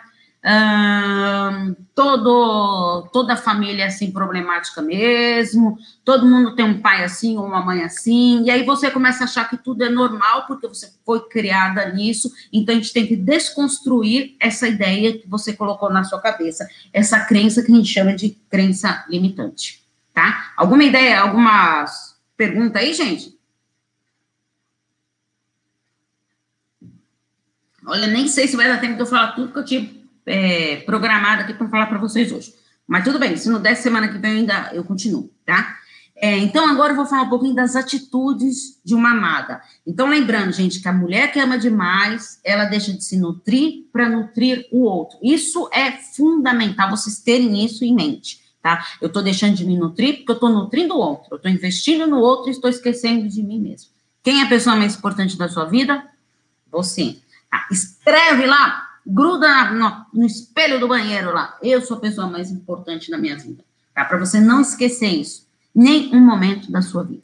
todo, 1.95 3.09
toda 3.13 3.37
família 3.37 3.85
é 3.85 3.87
assim 3.87 4.11
problemática 4.11 4.81
mesmo, 4.81 5.79
todo 6.05 6.27
mundo 6.27 6.55
tem 6.55 6.65
um 6.65 6.81
pai 6.81 7.05
assim 7.05 7.37
ou 7.37 7.45
uma 7.45 7.65
mãe 7.65 7.83
assim, 7.83 8.45
e 8.45 8.51
aí 8.51 8.65
você 8.65 8.91
começa 8.91 9.25
a 9.25 9.27
achar 9.27 9.51
que 9.51 9.57
tudo 9.57 9.85
é 9.85 9.91
normal 9.91 10.47
porque 10.47 10.69
você 10.69 10.93
foi 11.05 11.29
criada 11.29 11.93
nisso, 11.93 12.33
então 12.53 12.75
a 12.75 12.79
gente 12.79 12.93
tem 12.93 13.07
que 13.07 13.17
desconstruir 13.17 14.37
essa 14.39 14.69
ideia 14.69 15.19
que 15.19 15.29
você 15.29 15.53
colocou 15.53 15.91
na 15.91 16.05
sua 16.05 16.21
cabeça, 16.21 16.69
essa 16.93 17.21
crença 17.21 17.63
que 17.63 17.73
a 17.73 17.75
gente 17.75 17.89
chama 17.89 18.15
de 18.15 18.31
crença 18.49 19.05
limitante, 19.09 19.85
tá? 20.15 20.53
Alguma 20.57 20.85
ideia, 20.85 21.21
alguma 21.21 21.85
pergunta 22.37 22.79
aí, 22.79 22.95
gente? 22.95 23.37
Olha, 27.85 28.07
nem 28.07 28.29
sei 28.29 28.47
se 28.47 28.57
vai 28.57 28.69
dar 28.69 28.81
tempo 28.81 28.95
de 28.95 29.01
eu 29.01 29.07
falar 29.07 29.33
tudo 29.33 29.53
que 29.53 29.59
eu 29.59 29.65
tive 29.65 29.98
é, 30.29 30.77
programada 30.87 31.43
aqui 31.43 31.55
para 31.55 31.69
falar 31.69 31.87
para 31.87 31.99
vocês 31.99 32.31
hoje. 32.31 32.55
Mas 32.87 33.05
tudo 33.05 33.19
bem, 33.19 33.37
se 33.37 33.49
não 33.51 33.61
der 33.61 33.75
semana 33.75 34.09
que 34.09 34.19
vem 34.19 34.39
ainda 34.39 34.71
eu 34.73 34.85
continuo, 34.85 35.31
tá? 35.45 35.77
É, 36.21 36.37
então, 36.39 36.69
agora 36.69 36.93
eu 36.93 36.97
vou 36.97 37.07
falar 37.07 37.23
um 37.23 37.29
pouquinho 37.29 37.55
das 37.55 37.77
atitudes 37.77 38.81
de 38.85 38.93
uma 38.93 39.13
amada. 39.13 39.61
Então, 39.87 40.09
lembrando, 40.09 40.53
gente, 40.53 40.81
que 40.81 40.89
a 40.89 40.93
mulher 40.93 41.31
que 41.31 41.39
ama 41.39 41.57
demais, 41.57 42.41
ela 42.43 42.65
deixa 42.65 42.93
de 42.93 43.05
se 43.05 43.17
nutrir 43.17 43.85
para 43.93 44.09
nutrir 44.09 44.67
o 44.73 44.83
outro. 44.83 45.17
Isso 45.23 45.69
é 45.73 45.93
fundamental, 45.93 46.91
vocês 46.91 47.21
terem 47.21 47.65
isso 47.65 47.85
em 47.85 47.95
mente, 47.95 48.41
tá? 48.61 48.85
Eu 49.01 49.07
estou 49.07 49.23
deixando 49.23 49.55
de 49.55 49.65
me 49.65 49.77
nutrir 49.77 50.17
porque 50.17 50.33
eu 50.33 50.35
estou 50.35 50.51
nutrindo 50.51 50.95
o 50.95 50.99
outro. 50.99 51.29
Eu 51.31 51.37
estou 51.37 51.53
investindo 51.53 52.05
no 52.09 52.19
outro 52.19 52.49
e 52.49 52.53
estou 52.53 52.69
esquecendo 52.69 53.29
de 53.29 53.41
mim 53.41 53.61
mesmo. 53.61 53.91
Quem 54.21 54.41
é 54.41 54.45
a 54.45 54.49
pessoa 54.49 54.75
mais 54.75 54.97
importante 54.97 55.39
da 55.39 55.49
sua 55.49 55.67
vida? 55.67 56.05
Você. 56.73 57.19
Tá? 57.49 57.69
Escreve 57.71 58.45
lá 58.45 58.88
gruda 59.09 59.71
no, 59.71 60.07
no, 60.13 60.27
espelho 60.27 60.79
do 60.79 60.87
banheiro 60.87 61.33
lá. 61.33 61.57
Eu 61.63 61.81
sou 61.81 61.97
a 61.97 62.01
pessoa 62.01 62.29
mais 62.29 62.51
importante 62.51 63.11
na 63.11 63.17
minha 63.17 63.37
vida. 63.37 63.65
Tá? 63.95 64.05
Para 64.05 64.19
você 64.19 64.39
não 64.39 64.61
esquecer 64.61 65.09
isso. 65.09 65.49
Nem 65.75 66.15
um 66.15 66.21
momento 66.21 66.71
da 66.71 66.83
sua 66.83 67.05
vida. 67.05 67.23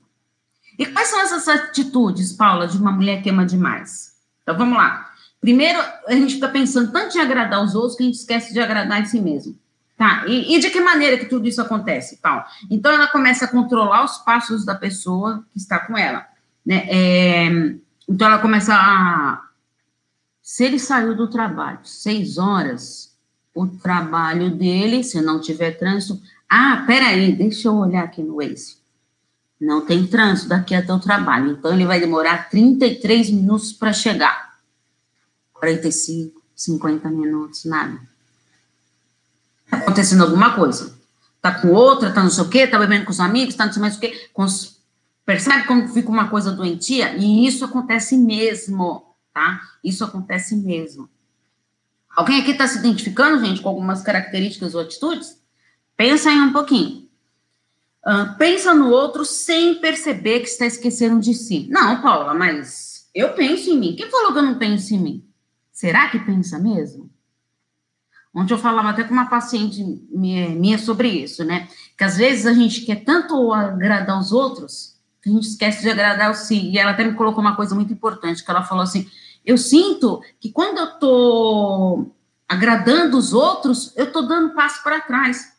E 0.79 0.87
quais 0.87 1.09
são 1.09 1.21
essas 1.21 1.47
atitudes, 1.47 2.33
Paula, 2.33 2.67
de 2.67 2.79
uma 2.79 2.91
mulher 2.91 3.23
que 3.23 3.29
ama 3.29 3.45
demais? 3.45 4.15
Então 4.43 4.57
vamos 4.57 4.79
lá. 4.79 5.11
Primeiro, 5.41 5.79
a 6.09 6.13
gente 6.15 6.35
fica 6.35 6.49
pensando 6.49 6.91
tanto 6.91 7.17
em 7.17 7.21
agradar 7.21 7.63
os 7.63 7.75
outros 7.75 7.97
que 7.97 8.03
a 8.03 8.07
gente 8.07 8.17
esquece 8.17 8.53
de 8.53 8.61
agradar 8.61 9.01
em 9.01 9.05
si 9.05 9.21
mesmo. 9.21 9.57
Tá? 9.97 10.25
E, 10.27 10.57
e 10.57 10.59
de 10.59 10.71
que 10.71 10.81
maneira 10.81 11.19
que 11.19 11.27
tudo 11.27 11.47
isso 11.47 11.61
acontece, 11.61 12.17
Paula? 12.17 12.47
Então 12.71 12.91
ela 12.91 13.07
começa 13.07 13.45
a 13.45 13.49
controlar 13.49 14.05
os 14.05 14.19
passos 14.19 14.65
da 14.65 14.75
pessoa 14.75 15.45
que 15.53 15.59
está 15.59 15.79
com 15.79 15.97
ela. 15.97 16.27
Né? 16.65 16.87
É, 16.89 17.75
então 18.09 18.27
ela 18.27 18.39
começa 18.39 18.75
a 18.75 19.44
se 20.45 20.63
ele 20.63 20.79
saiu 20.79 21.17
do 21.17 21.27
trabalho 21.27 21.79
seis 21.85 22.37
horas, 22.37 23.17
o 23.55 23.67
trabalho 23.67 24.55
dele, 24.55 25.03
se 25.03 25.19
não 25.23 25.41
tiver 25.41 25.79
trânsito. 25.79 26.21
Ah, 26.47 26.85
peraí, 26.87 27.35
deixa 27.35 27.69
eu 27.69 27.77
olhar 27.77 28.05
aqui 28.05 28.23
no 28.23 28.37
Waze. 28.37 28.77
Não 29.59 29.87
tem 29.87 30.07
trânsito 30.07 30.51
daqui 30.51 30.75
até 30.75 30.93
o 30.93 31.01
trabalho. 31.01 31.53
Então, 31.53 31.73
ele 31.73 31.87
vai 31.87 31.99
demorar 31.99 32.51
33 32.51 33.31
minutos 33.31 33.73
para 33.73 33.95
chegar. 33.95 34.59
45, 35.55 36.43
50 36.55 37.09
minutos, 37.09 37.65
nada. 37.65 37.99
Está 39.65 39.79
acontecendo 39.79 40.25
alguma 40.25 40.55
coisa. 40.55 40.95
Está 41.37 41.55
com 41.55 41.69
outra, 41.69 42.11
está 42.11 42.23
não 42.23 42.31
sei 42.31 42.45
o 42.45 42.51
quê, 42.51 42.59
está 42.59 42.79
bebendo 42.79 43.07
com 43.07 43.13
os 43.13 43.21
amigos, 43.21 43.55
está 43.55 43.65
não 43.65 43.73
sei 43.73 43.81
mais 43.81 43.97
o 43.97 44.01
quê. 44.01 44.29
Percebe 45.25 45.67
como 45.67 45.89
fica 45.89 46.11
uma 46.11 46.29
coisa 46.29 46.53
doentia? 46.53 47.17
E 47.17 47.47
isso 47.47 47.65
acontece 47.65 48.19
mesmo 48.19 49.14
tá? 49.35 49.61
Isso 49.83 50.05
acontece 50.05 50.57
mesmo. 50.57 51.11
Alguém 52.17 52.41
aqui 52.41 52.53
está 52.53 52.67
se 52.69 52.79
identificando, 52.79 53.45
gente, 53.45 53.61
com 53.61 53.69
algumas 53.69 54.01
características 54.03 54.75
ou 54.75 54.81
atitudes? 54.81 55.43
Pensa 55.97 56.31
aí 56.31 56.39
um 56.39 56.53
pouquinho. 56.53 57.09
Uh, 58.07 58.39
pensa 58.39 58.73
no 58.73 58.91
outro 58.91 59.25
sem 59.25 59.81
perceber 59.81 60.41
que 60.41 60.49
está 60.49 60.65
esquecendo 60.65 61.21
de 61.21 61.35
si. 61.35 61.67
Não, 61.71 62.01
Paula, 62.01 62.33
mas 62.35 63.11
eu 63.15 63.33
penso 63.33 63.71
em 63.71 63.79
mim. 63.79 63.97
Quem 63.97 64.11
falou 64.11 64.33
que 64.33 64.39
eu 64.39 64.43
não 64.43 64.59
penso 64.59 64.95
em 64.95 64.99
mim? 64.99 65.29
Será 65.73 66.09
que 66.09 66.19
pensa 66.21 66.59
mesmo? 66.59 67.11
Ontem 68.33 68.53
eu 68.53 68.59
falava 68.59 68.91
até 68.91 69.05
com 69.05 69.13
uma 69.13 69.29
paciente 69.29 69.83
minha 70.11 70.79
sobre 70.79 71.09
isso, 71.09 71.45
né? 71.45 71.69
Que 71.97 72.05
às 72.05 72.17
vezes 72.17 72.47
a 72.47 72.53
gente 72.53 72.83
quer 72.83 73.05
tanto 73.05 73.53
agradar 73.53 74.19
os 74.19 74.33
outros 74.33 74.95
que 75.23 75.31
a 75.31 75.33
gente 75.33 75.49
esquece 75.49 75.83
de 75.83 75.91
agradar 75.91 76.31
o 76.31 76.35
si. 76.35 76.71
E 76.71 76.79
ela 76.79 76.91
até 76.91 77.05
me 77.05 77.15
colocou 77.15 77.41
uma 77.41 77.57
coisa 77.57 77.75
muito 77.75 77.93
importante, 77.93 78.45
que 78.45 78.51
ela 78.51 78.63
falou 78.63 78.85
assim, 78.85 79.09
eu 79.45 79.59
sinto 79.59 80.23
que 80.41 80.51
quando 80.51 80.79
eu 80.79 80.85
estou 80.85 82.17
agradando 82.49 83.17
os 83.17 83.33
outros, 83.33 83.93
eu 83.97 84.05
estou 84.05 84.27
dando 84.27 84.55
passo 84.55 84.83
para 84.83 85.01
trás, 85.01 85.53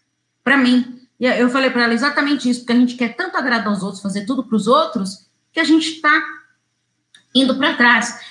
para 0.43 0.58
mim. 0.58 1.02
E 1.19 1.26
eu 1.26 1.50
falei 1.50 1.69
para 1.69 1.84
ela 1.84 1.93
exatamente 1.93 2.50
isso, 2.50 2.62
porque 2.62 2.74
a 2.74 2.78
gente 2.78 2.95
quer 2.95 3.15
tanto 3.15 3.38
agradar 3.38 3.71
os 3.71 3.84
outros, 3.84 4.02
fazer 4.02 4.26
tudo 4.26 4.43
para 4.43 4.56
os 4.56 4.67
outros, 4.67 5.28
que 5.52 5.60
a 5.60 5.63
gente 5.63 5.88
está 5.88 6.21
Indo 7.36 7.58
para 7.58 7.76
trás, 7.76 8.21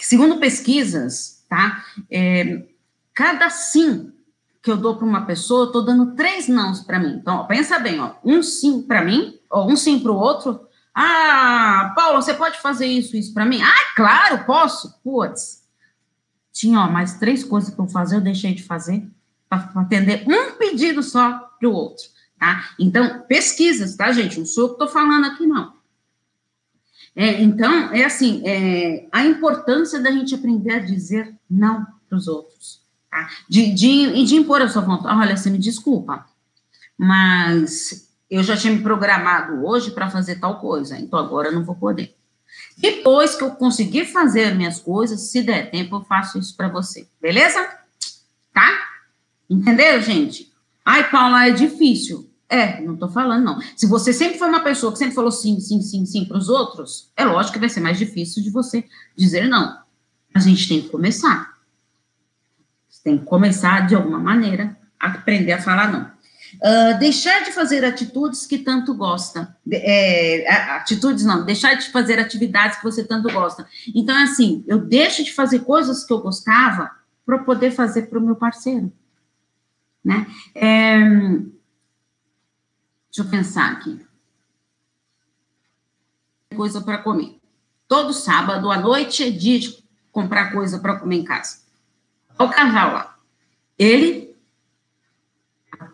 segundo 0.00 0.40
pesquisas, 0.40 1.44
tá? 1.48 1.84
É, 2.10 2.64
cada 3.14 3.48
sim 3.50 4.12
que 4.60 4.68
eu 4.68 4.76
dou 4.76 4.96
para 4.96 5.06
uma 5.06 5.24
pessoa, 5.24 5.62
eu 5.62 5.66
estou 5.66 5.84
dando 5.84 6.16
três 6.16 6.48
nãos 6.48 6.80
para 6.80 6.98
mim. 6.98 7.18
Então, 7.20 7.36
ó, 7.36 7.44
pensa 7.44 7.78
bem, 7.78 8.00
ó, 8.00 8.14
um 8.24 8.42
sim 8.42 8.82
para 8.82 9.04
mim, 9.04 9.38
ou 9.48 9.70
um 9.70 9.76
sim 9.76 10.00
para 10.00 10.10
o 10.10 10.16
outro. 10.16 10.67
Ah, 10.94 11.92
Paulo, 11.94 12.20
você 12.20 12.34
pode 12.34 12.60
fazer 12.60 12.86
isso, 12.86 13.16
isso 13.16 13.32
para 13.32 13.46
mim? 13.46 13.60
Ah, 13.62 13.94
claro, 13.94 14.44
posso. 14.44 14.98
Putz, 15.02 15.64
tinha 16.52 16.80
ó, 16.80 16.90
mais 16.90 17.14
três 17.18 17.44
coisas 17.44 17.76
eu 17.76 17.86
fazer, 17.86 18.16
eu 18.16 18.20
deixei 18.20 18.54
de 18.54 18.62
fazer 18.62 19.08
para 19.48 19.70
atender 19.76 20.24
um 20.26 20.56
pedido 20.56 21.02
só 21.02 21.38
para 21.58 21.68
o 21.68 21.72
outro, 21.72 22.04
tá? 22.38 22.70
Então, 22.78 23.22
pesquisas, 23.28 23.96
tá, 23.96 24.12
gente? 24.12 24.38
Não 24.38 24.46
sou 24.46 24.64
eu 24.64 24.68
que 24.68 24.74
estou 24.74 24.88
falando 24.88 25.26
aqui, 25.26 25.46
não. 25.46 25.72
É, 27.14 27.42
então, 27.42 27.92
é 27.92 28.04
assim, 28.04 28.42
é, 28.44 29.08
a 29.10 29.24
importância 29.24 30.00
da 30.00 30.10
gente 30.10 30.34
aprender 30.34 30.72
a 30.72 30.78
dizer 30.78 31.34
não 31.48 31.86
para 32.08 32.18
os 32.18 32.28
outros, 32.28 32.82
tá? 33.10 33.28
De, 33.48 33.72
de, 33.72 34.24
de 34.24 34.36
impor 34.36 34.60
a 34.60 34.68
sua 34.68 34.82
vontade. 34.82 35.16
Olha, 35.16 35.36
você 35.36 35.50
me 35.50 35.58
desculpa, 35.58 36.26
mas 36.96 38.07
eu 38.30 38.42
já 38.42 38.56
tinha 38.56 38.72
me 38.72 38.82
programado 38.82 39.64
hoje 39.64 39.90
para 39.90 40.10
fazer 40.10 40.36
tal 40.36 40.60
coisa, 40.60 40.98
então 40.98 41.18
agora 41.18 41.48
eu 41.48 41.52
não 41.52 41.64
vou 41.64 41.74
poder. 41.74 42.14
Depois 42.76 43.34
que 43.34 43.42
eu 43.42 43.50
conseguir 43.52 44.06
fazer 44.06 44.54
minhas 44.54 44.80
coisas, 44.80 45.30
se 45.30 45.42
der 45.42 45.70
tempo, 45.70 45.96
eu 45.96 46.04
faço 46.04 46.38
isso 46.38 46.56
para 46.56 46.68
você, 46.68 47.08
beleza? 47.20 47.58
Tá? 48.52 48.70
Entenderam, 49.48 50.02
gente? 50.02 50.52
Ai, 50.84 51.10
Paula, 51.10 51.46
é 51.46 51.50
difícil. 51.50 52.28
É, 52.48 52.80
não 52.80 52.96
tô 52.96 53.08
falando, 53.08 53.44
não. 53.44 53.60
Se 53.76 53.86
você 53.86 54.12
sempre 54.12 54.38
foi 54.38 54.48
uma 54.48 54.60
pessoa 54.60 54.90
que 54.90 54.98
sempre 54.98 55.14
falou 55.14 55.30
sim, 55.30 55.60
sim, 55.60 55.82
sim, 55.82 56.06
sim 56.06 56.24
para 56.24 56.38
os 56.38 56.48
outros, 56.48 57.10
é 57.14 57.24
lógico 57.24 57.54
que 57.54 57.58
vai 57.60 57.68
ser 57.68 57.80
mais 57.80 57.98
difícil 57.98 58.42
de 58.42 58.50
você 58.50 58.84
dizer 59.14 59.48
não. 59.48 59.78
A 60.34 60.40
gente 60.40 60.66
tem 60.66 60.80
que 60.80 60.88
começar. 60.88 61.58
Você 62.88 63.02
tem 63.02 63.18
que 63.18 63.24
começar, 63.26 63.86
de 63.86 63.94
alguma 63.94 64.18
maneira, 64.18 64.76
a 64.98 65.08
aprender 65.08 65.52
a 65.52 65.60
falar 65.60 65.92
não. 65.92 66.10
Uh, 66.56 66.98
deixar 66.98 67.44
de 67.44 67.52
fazer 67.52 67.84
atitudes 67.84 68.46
que 68.46 68.58
tanto 68.58 68.94
gosta. 68.94 69.56
É, 69.70 70.50
atitudes 70.72 71.24
não, 71.24 71.44
deixar 71.44 71.74
de 71.74 71.90
fazer 71.90 72.18
atividades 72.18 72.78
que 72.78 72.84
você 72.84 73.04
tanto 73.04 73.32
gosta. 73.32 73.66
Então, 73.94 74.16
é 74.16 74.22
assim, 74.22 74.64
eu 74.66 74.78
deixo 74.78 75.22
de 75.22 75.32
fazer 75.32 75.60
coisas 75.60 76.04
que 76.04 76.12
eu 76.12 76.20
gostava 76.20 76.90
para 77.26 77.38
poder 77.38 77.70
fazer 77.70 78.02
para 78.02 78.18
o 78.18 78.22
meu 78.22 78.36
parceiro. 78.36 78.92
Né? 80.04 80.26
É, 80.54 80.98
deixa 80.98 81.50
eu 83.18 83.30
pensar 83.30 83.72
aqui. 83.72 84.00
Coisa 86.56 86.80
para 86.80 86.98
comer. 86.98 87.38
Todo 87.86 88.12
sábado 88.12 88.70
à 88.70 88.78
noite 88.78 89.22
é 89.22 89.30
dia 89.30 89.58
de 89.58 89.84
comprar 90.10 90.52
coisa 90.52 90.78
para 90.78 90.98
comer 90.98 91.16
em 91.16 91.24
casa. 91.24 91.58
O 92.38 92.48
casal 92.48 92.92
lá. 92.92 93.18
Ele 93.78 94.27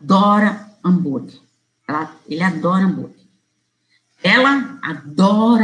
adora 0.04 0.70
hambúrguer. 0.84 1.40
Ela, 1.88 2.16
ele 2.28 2.42
adora 2.42 2.84
hambúrguer. 2.84 3.24
Ela 4.22 4.78
adora 4.82 5.44